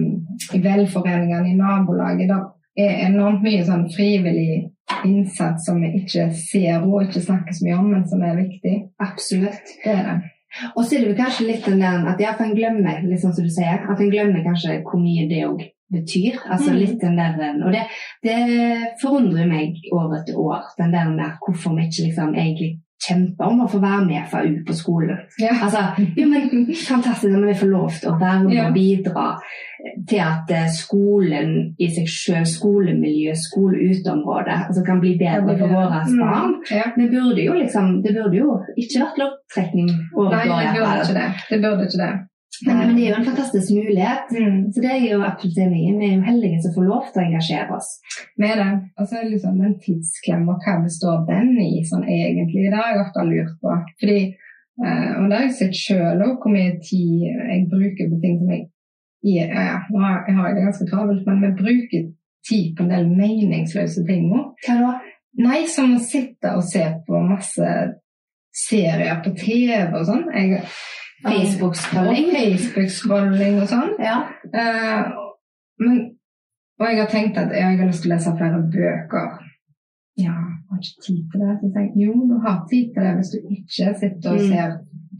i 0.54 0.62
velforeningene 0.62 1.50
i 1.50 1.56
nabolaget. 1.58 2.30
Det 2.74 2.86
er 2.88 3.08
enormt 3.08 3.44
mye 3.46 3.64
sånn 3.66 3.88
frivillig 3.94 4.64
innsats 5.04 5.66
som 5.68 5.80
vi 5.82 5.92
ikke 6.00 6.28
ser 6.36 6.84
og 6.84 7.04
ikke 7.06 7.22
snakker 7.22 7.56
så 7.56 7.66
mye 7.66 7.78
om, 7.78 7.90
men 7.92 8.06
som 8.08 8.22
er 8.26 8.38
viktig. 8.38 8.76
Absolutt. 9.02 9.76
Det 9.84 9.92
er 9.92 10.06
det. 10.08 10.33
Og 10.74 10.84
så 10.84 10.96
er 10.96 11.06
det 11.08 11.16
kanskje 11.18 11.48
litt 11.48 11.66
den 11.66 11.82
der 11.82 12.06
at 12.10 12.20
ja, 12.22 12.34
for 12.36 12.46
en 12.46 12.56
glemmer, 12.56 13.02
sånn 13.18 13.34
som 13.34 13.46
du 13.46 13.52
sier, 13.52 13.82
at 13.90 14.00
en 14.00 14.12
glemmer 14.12 14.44
kanskje 14.46 14.80
hvor 14.82 15.02
mye 15.02 15.26
det 15.30 15.42
òg 15.48 15.64
betyr. 15.94 16.38
Altså 16.48 16.72
Mm. 16.72 16.78
litt 16.78 17.00
den 17.00 17.16
der 17.16 17.36
Og 17.66 17.72
det, 17.72 17.82
det 18.22 18.38
forundrer 19.02 19.46
meg 19.46 19.76
år 19.92 20.16
etter 20.20 20.38
år, 20.38 20.62
den 20.78 20.92
der 20.92 21.10
med 21.10 21.38
hvorfor 21.44 21.76
vi 21.76 21.86
ikke 21.86 22.08
liksom 22.08 22.34
egentlig 22.34 22.80
kjemper 23.04 23.46
om 23.50 23.62
å 23.64 23.68
få 23.70 23.78
være 23.82 24.04
med 24.06 24.26
FAU 24.30 24.56
på 24.66 24.76
skolen. 24.76 25.20
Ja. 25.40 25.54
Altså, 25.62 25.84
jo, 26.16 26.26
men 26.30 26.68
fantastisk 26.74 27.34
om 27.34 27.46
vi 27.46 27.54
får 27.60 27.70
lov 27.72 27.90
til 28.00 28.10
å 28.12 28.18
være 28.20 28.42
med 28.44 28.54
Ja. 28.56 28.66
og 28.68 28.74
bidra 28.74 29.26
til 30.08 30.20
at 30.24 30.50
eh, 30.50 30.68
skolen 30.72 31.50
i 31.78 31.88
seg 31.92 32.08
selv, 32.08 32.46
skolemiljø, 32.48 33.34
skoleuteområde, 33.46 34.54
altså 34.68 34.84
kan 34.86 35.00
bli 35.00 35.16
bedre 35.20 35.56
for 35.58 35.68
våre 35.68 36.02
barn. 36.04 36.54
Mm. 36.54 36.60
Ja. 36.70 36.86
Det 36.96 37.10
burde 37.12 37.44
jo 37.44 37.56
liksom, 37.58 38.02
det 38.04 38.14
burde 38.16 38.36
jo 38.38 38.58
ikke 38.76 39.02
vært 39.04 39.20
loddtrekning 39.22 39.90
året 40.16 40.46
Nei, 40.48 40.62
det 40.64 40.78
burde 40.78 41.02
ikke 41.02 41.18
det. 41.20 41.28
Det 41.50 41.60
burde 41.66 41.88
ikke 41.90 42.00
det. 42.04 42.12
Men, 42.66 42.78
men 42.78 42.96
det 42.96 43.04
er 43.04 43.10
jo 43.10 43.18
en 43.18 43.28
fantastisk 43.28 43.72
mulighet. 43.76 44.30
Mm. 44.30 44.58
Så 44.72 44.82
det 44.82 44.90
er 44.90 45.00
jeg 45.00 45.12
jo 45.12 45.22
absolutt 45.26 45.60
enig 45.64 45.80
i. 45.80 45.94
Vi 45.98 46.08
er 46.08 46.14
jo 46.14 46.28
heldige 46.28 46.60
som 46.64 46.74
får 46.76 46.86
lov 46.90 47.08
til 47.10 47.20
å 47.20 47.24
engasjere 47.24 47.78
oss. 47.78 47.90
Med 48.42 48.54
det. 48.60 48.70
Og 48.98 49.08
så 49.08 49.16
er 49.16 49.24
det 49.24 49.32
liksom 49.34 49.60
den 49.64 49.76
tidsklemma, 49.86 50.58
hva 50.64 50.76
består 50.84 51.24
den 51.30 51.50
i 51.64 51.84
sånn 51.90 52.06
egentlig? 52.06 52.68
Det 52.68 52.78
har 52.78 52.92
jeg 52.92 53.02
ofte 53.04 53.26
lurt 53.30 53.56
på. 53.62 53.78
Fordi, 54.02 54.20
eh, 54.84 55.10
og 55.18 55.26
det 55.28 55.38
har 55.38 55.48
jeg 55.48 55.58
sett 55.60 55.80
sjøl 55.80 56.24
òg, 56.28 56.36
hvor 56.42 56.54
mye 56.54 56.76
tid 56.84 57.26
jeg 57.26 57.66
bruker 57.72 58.12
på 58.12 58.22
ting 58.22 58.38
som 58.42 58.54
jeg 58.54 58.68
ja, 59.24 59.44
ja, 59.48 59.76
nå 59.88 60.02
har 60.02 60.26
jeg 60.28 60.36
har 60.36 60.52
det 60.52 60.64
ganske 60.66 60.86
travelt, 60.90 61.22
men 61.24 61.38
vi 61.40 61.50
bruker 61.56 62.08
tid 62.44 62.74
på 62.76 62.84
en 62.84 62.90
del 62.92 63.06
meningsløse 63.08 64.04
ting 64.04 64.26
nå. 64.28 64.42
Hva 64.66 64.74
da? 64.82 64.90
Nei, 65.40 65.62
som 65.70 65.96
å 65.96 66.02
sitte 66.02 66.52
og 66.58 66.66
se 66.68 66.84
på 67.06 67.22
masse 67.24 67.70
serier 68.54 69.22
på 69.24 69.32
TV 69.38 69.78
og 69.88 70.04
sånn. 70.06 70.26
Jeg- 70.34 70.62
Facebook-scrolling. 71.28 72.30
Facebook-scrolling 72.36 73.60
og 73.62 73.70
sånn. 73.70 73.94
Ja. 74.02 74.18
Uh, 74.54 75.02
men, 75.82 76.00
og 76.80 76.86
jeg 76.90 77.00
har 77.00 77.10
tenkt 77.10 77.38
at 77.40 77.54
jeg 77.54 77.78
har 77.78 77.88
lyst 77.88 78.04
til 78.04 78.12
å 78.12 78.16
lese 78.16 78.36
flere 78.38 78.62
bøker. 78.74 79.28
Ja, 80.20 80.34
har 80.70 80.78
ikke 80.78 81.04
tid 81.06 81.22
til 81.30 81.40
det. 81.42 81.54
Så 81.60 81.70
jeg 81.74 81.92
jo, 82.06 82.12
du 82.30 82.36
har 82.46 82.58
tid 82.70 82.90
til 82.94 83.06
det 83.06 83.14
hvis 83.18 83.32
du 83.34 83.38
ikke 83.56 83.94
sitter 84.02 84.34
og 84.34 84.42
Mm. 84.42 84.50
ser 84.52 84.70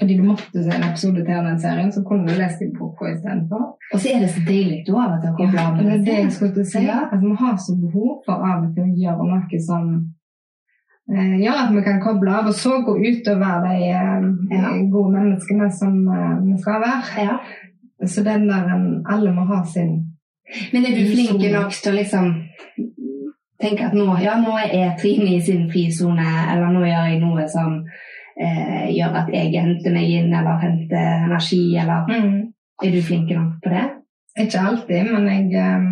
Fordi 0.01 0.15
du 0.19 0.25
måtte 0.27 0.63
se 0.63 0.71
en 0.75 0.85
episode 0.91 1.21
til 1.25 1.37
av 1.39 1.45
den 1.47 1.61
serien, 1.61 1.93
så 1.93 2.01
kunne 2.03 2.27
du 2.27 2.35
lest 2.35 2.63
i 2.63 2.67
boka 2.79 3.05
istedenfor. 3.13 3.63
Og 3.93 4.01
så 4.01 4.09
er 4.11 4.19
det 4.23 4.31
så 4.35 4.41
deilig 4.49 4.79
du 4.87 4.97
av 4.99 5.13
og 5.15 5.21
til 5.23 5.31
å 5.31 5.37
koble 5.39 5.61
av. 5.63 5.77
Det 5.79 5.93
er 5.93 6.03
det 6.09 6.17
jeg 6.19 6.33
skulle 6.35 6.55
til 6.57 6.65
å 6.67 6.73
si. 6.73 6.83
At 7.15 7.21
vi 7.23 7.31
har 7.43 7.55
så 7.67 7.73
behov 7.85 8.11
for 8.27 8.43
av 8.51 8.65
og 8.65 8.73
til 8.75 8.83
å 8.89 8.97
gjøre 9.03 9.27
noe 9.31 9.61
som 9.69 9.85
eh, 11.13 11.35
gjør 11.43 11.61
at 11.65 11.75
vi 11.75 11.83
kan 11.85 12.01
koble 12.03 12.33
av, 12.33 12.49
og 12.49 12.55
så 12.55 12.79
gå 12.87 12.97
ut 13.01 13.29
og 13.35 13.41
være 13.41 13.69
de 13.69 13.91
eh, 13.91 14.27
Ja. 14.57 14.73
gode 14.93 15.13
menneskene 15.19 15.71
som 15.73 16.01
eh, 16.09 16.35
vi 16.47 16.59
skal 16.63 16.81
være. 16.85 17.27
Ja. 17.29 17.37
Så 18.07 18.25
den 18.25 18.49
der 18.49 18.69
alle 19.09 19.33
må 19.33 19.45
ha 19.49 19.65
sin 19.65 19.95
Men 20.73 20.85
er 20.85 20.93
du 20.97 21.07
flink 21.09 21.41
nok 21.53 21.73
til 21.73 21.93
å 21.93 21.97
liksom 21.97 22.27
tenke 23.63 23.87
at 23.87 23.95
nå, 23.97 24.07
ja, 24.21 24.35
nå 24.41 24.57
er 24.61 24.97
Trine 25.01 25.37
i 25.37 25.41
sin 25.41 25.71
frisone, 25.71 26.27
eller 26.53 26.73
nå 26.75 26.83
gjør 26.85 27.09
jeg 27.09 27.21
noe 27.23 27.47
som 27.49 27.79
eh, 28.41 28.91
gjør 28.93 29.17
at 29.23 29.31
jeg 29.33 29.55
henter 29.55 29.95
meg 29.95 30.11
inn, 30.19 30.35
eller 30.35 30.61
henter 30.61 31.25
energi, 31.29 31.63
eller 31.81 32.11
Er 32.83 32.91
du 32.91 33.01
flink 33.03 33.31
nok 33.31 33.63
på 33.63 33.71
det? 33.71 33.85
Ikke 34.43 34.61
alltid, 34.67 35.13
men 35.13 35.29
jeg 35.31 35.55
eh, 35.55 35.89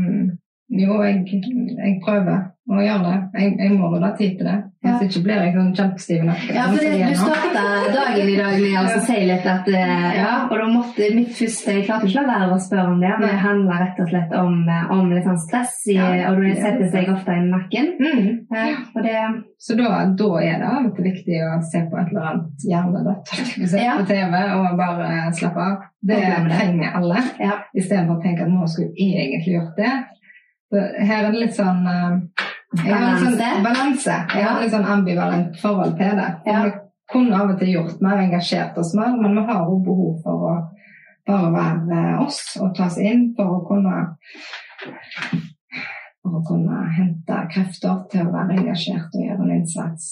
Jo, 0.73 1.03
jeg, 1.05 1.27
jeg 1.29 1.99
prøver 2.05 2.49
å 2.73 2.79
gjøre 2.81 3.03
det. 3.05 3.17
Jeg, 3.43 3.57
jeg 3.61 3.73
må 3.77 3.89
ha 4.01 4.11
tid 4.17 4.39
til 4.39 4.47
det. 4.49 4.59
Hvis 4.83 4.93
Ja. 4.93 4.99
ikke 5.07 5.21
blir 5.23 5.39
jeg 5.45 5.53
sånn 5.55 5.75
kjempestiv. 5.79 6.23
Ja, 6.55 6.63
for 6.73 6.79
det, 6.83 6.93
du 7.13 7.19
starta 7.21 7.65
dagen 7.95 8.29
i 8.33 8.37
dag 8.39 8.55
med 8.59 8.73
å 8.81 8.85
Ja. 8.89 9.01
si 9.05 9.19
litt 9.29 9.45
at 9.47 9.69
eh, 9.69 10.07
Ja, 10.17 10.31
og 10.51 10.55
da 10.59 10.67
måtte 10.73 11.09
mitt 11.15 11.29
første 11.39 11.75
Jeg 11.77 11.85
klarte 11.87 12.09
ikke 12.09 12.23
å 12.23 12.27
la 12.27 12.39
være 12.41 12.57
å 12.57 12.63
spørre 12.65 12.87
om 12.95 13.01
det, 13.05 13.11
men 13.21 13.29
det 13.29 13.39
handler 13.45 13.83
rett 13.85 14.01
og 14.03 14.09
slett 14.11 14.33
om, 14.41 14.57
eh, 14.69 14.91
om 14.97 15.11
litt 15.13 15.25
sånn 15.29 15.39
stress, 15.45 15.75
i, 15.87 15.95
Ja, 15.99 16.31
og 16.33 16.41
det 16.41 16.51
er 16.57 16.63
setter 16.65 16.89
seg 16.95 17.13
ofte 17.15 17.37
i 17.37 17.45
nakken. 17.53 17.87
Mm. 18.01 18.31
Ja, 18.51 18.65
og 18.97 19.03
det 19.07 19.45
Så 19.63 19.77
da, 19.79 19.91
da 20.19 20.31
er 20.43 20.57
det 20.59 20.67
av 20.73 20.87
og 20.89 20.97
til 20.97 21.05
viktig 21.13 21.37
å 21.47 21.61
se 21.63 21.85
på 21.93 22.01
et 22.01 22.09
eller 22.11 22.27
annet 22.33 22.67
hjernedødt 22.73 23.77
Ja. 23.85 23.99
på 24.01 24.07
TV 24.09 24.35
og 24.57 24.77
bare 24.79 25.31
slappe 25.37 25.61
av. 25.69 25.77
Det 26.03 26.17
det. 26.17 26.51
trenger 26.59 26.97
alle, 26.97 27.21
Ja. 27.39 27.53
istedenfor 27.77 28.19
å 28.19 28.23
tenke 28.25 28.43
at 28.43 28.49
nå 28.49 28.67
skulle 28.67 28.91
jeg 28.97 29.29
egentlig 29.29 29.55
gjort 29.61 29.77
det. 29.77 29.93
Her 30.73 31.27
er 31.27 31.31
det 31.33 31.43
litt 31.43 31.57
sånn 31.57 31.85
eh, 31.89 32.47
jeg 32.73 32.95
har 32.97 33.11
en 33.11 33.21
sånn 33.21 33.65
Balanse. 33.67 34.15
Jeg 34.33 34.45
har 34.47 34.63
litt 34.63 34.73
sånn 34.73 34.89
ambivalent 34.89 35.59
forhold 35.61 35.99
til 35.99 36.17
det. 36.17 36.29
Ja. 36.49 36.63
Vi 36.65 36.73
kunne 37.13 37.37
av 37.37 37.51
og 37.53 37.59
til 37.61 37.75
gjort 37.75 38.01
mer, 38.01 38.23
engasjert 38.23 38.79
oss 38.81 38.95
mer, 38.97 39.13
men 39.21 39.37
vi 39.37 39.45
har 39.51 39.67
jo 39.69 39.77
behov 39.85 40.15
for 40.25 40.47
å 40.49 40.55
bare 41.29 41.51
være 41.53 42.17
oss 42.25 42.41
og 42.59 42.73
ta 42.77 42.89
oss 42.89 42.99
inn 42.99 43.29
for 43.37 43.59
å 43.59 43.63
kunne 43.69 43.99
for 46.23 46.39
å 46.39 46.43
kunne 46.47 46.81
hente 46.97 47.39
krefter 47.53 48.03
til 48.11 48.27
å 48.27 48.33
være 48.33 48.57
engasjert 48.59 49.15
og 49.15 49.27
gjøre 49.27 49.47
en 49.47 49.55
innsats 49.59 50.09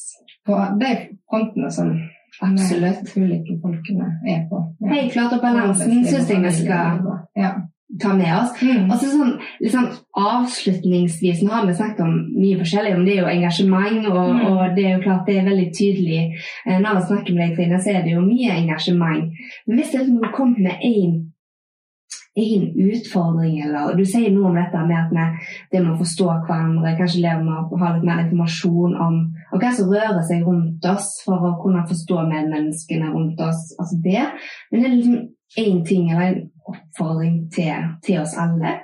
på 0.46 0.61
de 0.81 0.92
frontene 1.31 1.70
som 1.73 1.92
Absolutt. 2.40 3.11
ulike 3.16 3.57
folkene 3.62 4.07
er 4.29 4.44
på. 4.49 4.61
Ja. 4.81 4.92
Helt 4.92 5.12
klart, 5.12 5.35
og 5.37 5.42
balansen 5.42 6.05
syns 6.07 6.31
jeg 6.31 6.44
vi 6.44 6.53
skal 6.61 7.03
ja. 7.37 7.51
Ta 7.98 8.12
med 8.14 8.31
oss. 8.37 8.53
Mm. 8.62 8.90
Og 8.90 8.98
så 9.00 9.11
sånn, 9.11 9.33
liksom 9.62 9.88
Avslutningsvis, 10.20 11.42
nå 11.42 11.50
har 11.55 11.66
vi 11.66 11.74
snakket 11.74 12.00
om 12.05 12.14
mye 12.37 12.59
forskjellig, 12.61 12.94
om 12.94 13.05
det 13.07 13.16
er 13.16 13.22
jo 13.22 13.33
engasjement, 13.33 14.07
og, 14.11 14.35
Mm. 14.35 14.46
og 14.46 14.76
det 14.76 14.85
er 14.85 14.96
jo 14.96 15.03
klart 15.03 15.26
det 15.26 15.38
er 15.38 15.48
veldig 15.50 15.70
tydelig. 15.79 16.22
Eh, 16.66 16.79
Når 16.81 16.94
vi 16.94 17.07
snakker 17.09 17.35
med 17.35 17.48
deg, 17.48 17.57
Trine, 17.57 17.81
så 17.81 17.90
er 17.94 18.03
det 18.03 18.12
jo 18.12 18.20
mye 18.20 18.50
engasjement. 18.62 19.33
Men 19.66 19.76
hvis 19.79 19.90
det 19.92 20.00
er 20.00 20.33
kommer 20.37 20.59
med 20.59 20.76
én 20.85 21.31
en 22.37 22.74
utfordring, 22.90 23.61
eller 23.62 23.96
Du 23.96 24.05
sier 24.05 24.31
noe 24.31 24.50
om 24.50 24.55
dette 24.55 24.87
med 24.87 24.96
at 24.96 25.11
vi, 25.11 25.24
det 25.72 25.83
med 25.83 25.96
å 25.96 25.98
forstå 25.98 26.29
hverandre, 26.46 26.96
kanskje 26.98 27.24
leve 27.24 27.42
med 27.44 27.72
å 27.72 27.81
ha 27.81 27.94
litt 27.94 28.07
mer 28.07 28.22
informasjon 28.24 28.94
om, 28.94 29.18
om 29.53 29.61
hva 29.61 29.72
som 29.74 29.90
rører 29.90 30.22
seg 30.29 30.46
rundt 30.46 30.85
oss, 30.85 31.11
for 31.24 31.42
å 31.48 31.57
kunne 31.62 31.87
forstå 31.90 32.22
medmenneskene 32.31 33.11
rundt 33.11 33.40
oss. 33.40 33.74
altså 33.81 33.98
det. 34.05 34.26
Men 34.70 34.81
det 34.81 34.90
er 34.90 34.96
liksom 34.96 35.29
én 35.59 35.85
ting 35.87 36.11
eller 36.11 36.22
en 36.22 36.50
oppfordring 36.70 37.50
til, 37.54 37.90
til 38.06 38.22
oss 38.22 38.37
alle. 38.38 38.78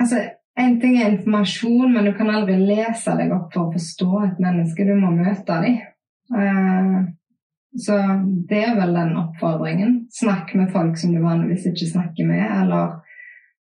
Altså, 0.00 0.22
En 0.56 0.74
ting 0.80 0.98
er 1.00 1.14
informasjon, 1.14 1.94
men 1.94 2.04
du 2.04 2.12
kan 2.12 2.28
aldri 2.28 2.58
lese 2.60 3.14
deg 3.16 3.30
opp 3.32 3.54
for 3.54 3.70
å 3.70 3.72
forstå 3.72 4.08
et 4.26 4.40
menneske. 4.44 4.84
Du 4.84 4.92
må 5.00 5.08
møte 5.16 5.54
dem. 5.62 5.78
Eh, 6.36 6.98
så 7.80 7.96
det 8.50 8.58
er 8.66 8.74
vel 8.76 8.92
den 8.98 9.14
oppfordringen. 9.16 9.94
Snakk 10.12 10.52
med 10.60 10.68
folk 10.74 10.98
som 11.00 11.14
du 11.14 11.22
vanligvis 11.24 11.64
ikke 11.70 11.88
snakker 11.94 12.28
med. 12.28 12.44
Eller 12.44 12.98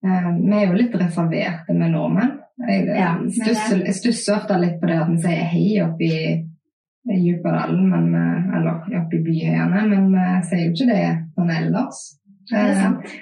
eh, 0.00 0.30
Vi 0.38 0.54
er 0.56 0.64
jo 0.70 0.78
litt 0.80 0.96
reserverte 0.96 1.76
med 1.76 1.92
nordmenn. 1.92 2.38
Jeg 2.70 2.86
Ja, 2.88 3.12
stusser, 3.36 3.84
jeg 3.84 3.94
stusser 4.00 4.38
ofte 4.38 4.56
litt 4.58 4.80
på 4.80 4.88
det 4.88 4.96
at 5.02 5.10
vi 5.12 5.20
sier 5.26 5.44
hei 5.52 5.66
oppe 5.84 6.08
i 6.08 6.44
i 7.08 7.16
Djupadalen, 7.22 7.84
men 7.88 8.08
vi- 8.12 8.56
eller 8.56 8.98
oppe 8.98 9.16
i 9.16 9.22
byhøyene, 9.24 9.84
men 9.88 10.08
vi 10.12 10.24
sier 10.48 10.64
jo 10.66 10.72
ikke 10.72 10.88
det 10.90 11.04
sånn 11.36 11.52
ellers. 11.54 12.00
Det 12.50 12.58
er 12.58 12.70
Eh, 12.70 12.82
sant. 12.82 13.16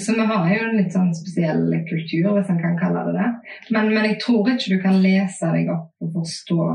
så 0.00 0.14
vi 0.14 0.26
har 0.30 0.48
jo 0.52 0.68
en 0.68 0.76
litt 0.76 0.92
sånn 0.92 1.14
spesiell 1.16 1.64
kultur, 1.88 2.34
hvis 2.36 2.50
en 2.52 2.60
kan 2.60 2.76
kalle 2.78 3.04
det 3.08 3.14
det. 3.16 3.28
Men, 3.70 3.90
men 3.94 4.04
jeg 4.10 4.20
tror 4.24 4.48
ikke 4.52 4.76
du 4.76 4.82
kan 4.82 5.00
lese 5.02 5.52
deg 5.54 5.70
opp 5.72 5.90
og 6.04 6.12
forstå 6.20 6.68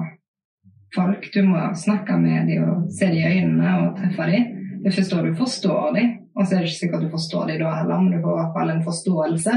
folk. 0.96 1.30
Du 1.34 1.42
må 1.48 1.62
snakke 1.78 2.18
med 2.22 2.50
dem 2.50 2.66
og 2.70 2.92
se 2.94 3.10
dem 3.10 3.22
i 3.22 3.30
øynene 3.30 3.76
og 3.82 3.98
treffe 3.98 4.30
dem. 4.32 4.50
Det 4.84 4.92
er 4.92 4.98
først 4.98 5.14
da 5.16 5.22
du 5.24 5.34
forstår 5.38 5.94
dem. 5.98 6.10
Og 6.34 6.48
så 6.48 6.56
er 6.56 6.64
det 6.64 6.72
ikke 6.72 6.82
sikkert 6.82 7.06
du 7.06 7.12
forstår 7.14 7.52
dem 7.52 7.62
da 7.62 7.76
heller, 7.78 8.02
men 8.02 8.16
du 8.16 8.24
får 8.24 8.34
i 8.34 8.40
hvert 8.42 8.56
fall 8.58 8.74
en 8.74 8.88
forståelse 8.88 9.54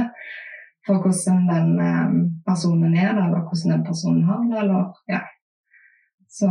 for 0.87 1.03
hvordan 1.03 1.41
den 1.51 1.71
eh, 1.83 2.17
personen 2.47 2.93
er, 2.95 3.11
eller 3.17 3.43
hvordan 3.43 3.73
den 3.75 3.85
personen 3.89 4.23
har 4.29 4.45
det. 4.45 4.59
Eller, 4.63 4.85
ja. 5.11 5.23
Så 6.37 6.51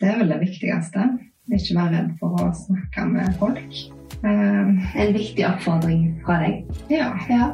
det 0.00 0.10
er 0.10 0.18
vel 0.20 0.32
det 0.34 0.42
viktigste. 0.44 1.06
Ikke 1.50 1.74
være 1.76 1.90
redd 1.96 2.12
for 2.20 2.38
å 2.38 2.50
snakke 2.54 3.04
med 3.10 3.34
folk. 3.40 3.74
Eh, 4.22 5.00
En 5.02 5.14
viktig 5.16 5.44
oppfordring 5.48 6.04
fra 6.26 6.38
deg. 6.44 6.64
ja. 6.90 7.10
Ja. 7.30 7.50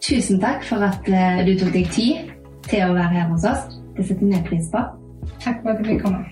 Tusen 0.00 0.38
takk 0.40 0.62
for 0.64 0.80
at 0.80 1.08
eh, 1.12 1.42
du 1.44 1.58
tok 1.60 1.72
deg 1.74 1.90
tid 1.92 2.30
til 2.70 2.86
å 2.86 2.94
være 2.94 3.12
her 3.18 3.26
hos 3.28 3.44
oss. 3.44 3.66
Det 3.96 4.06
setter 4.08 4.30
vi 4.30 4.38
pris 4.46 4.70
på. 4.72 4.80
Takk 5.42 5.58
for 5.62 5.74
at 5.74 5.82
du 5.82 5.90
fikk 5.90 6.02
komme. 6.06 6.24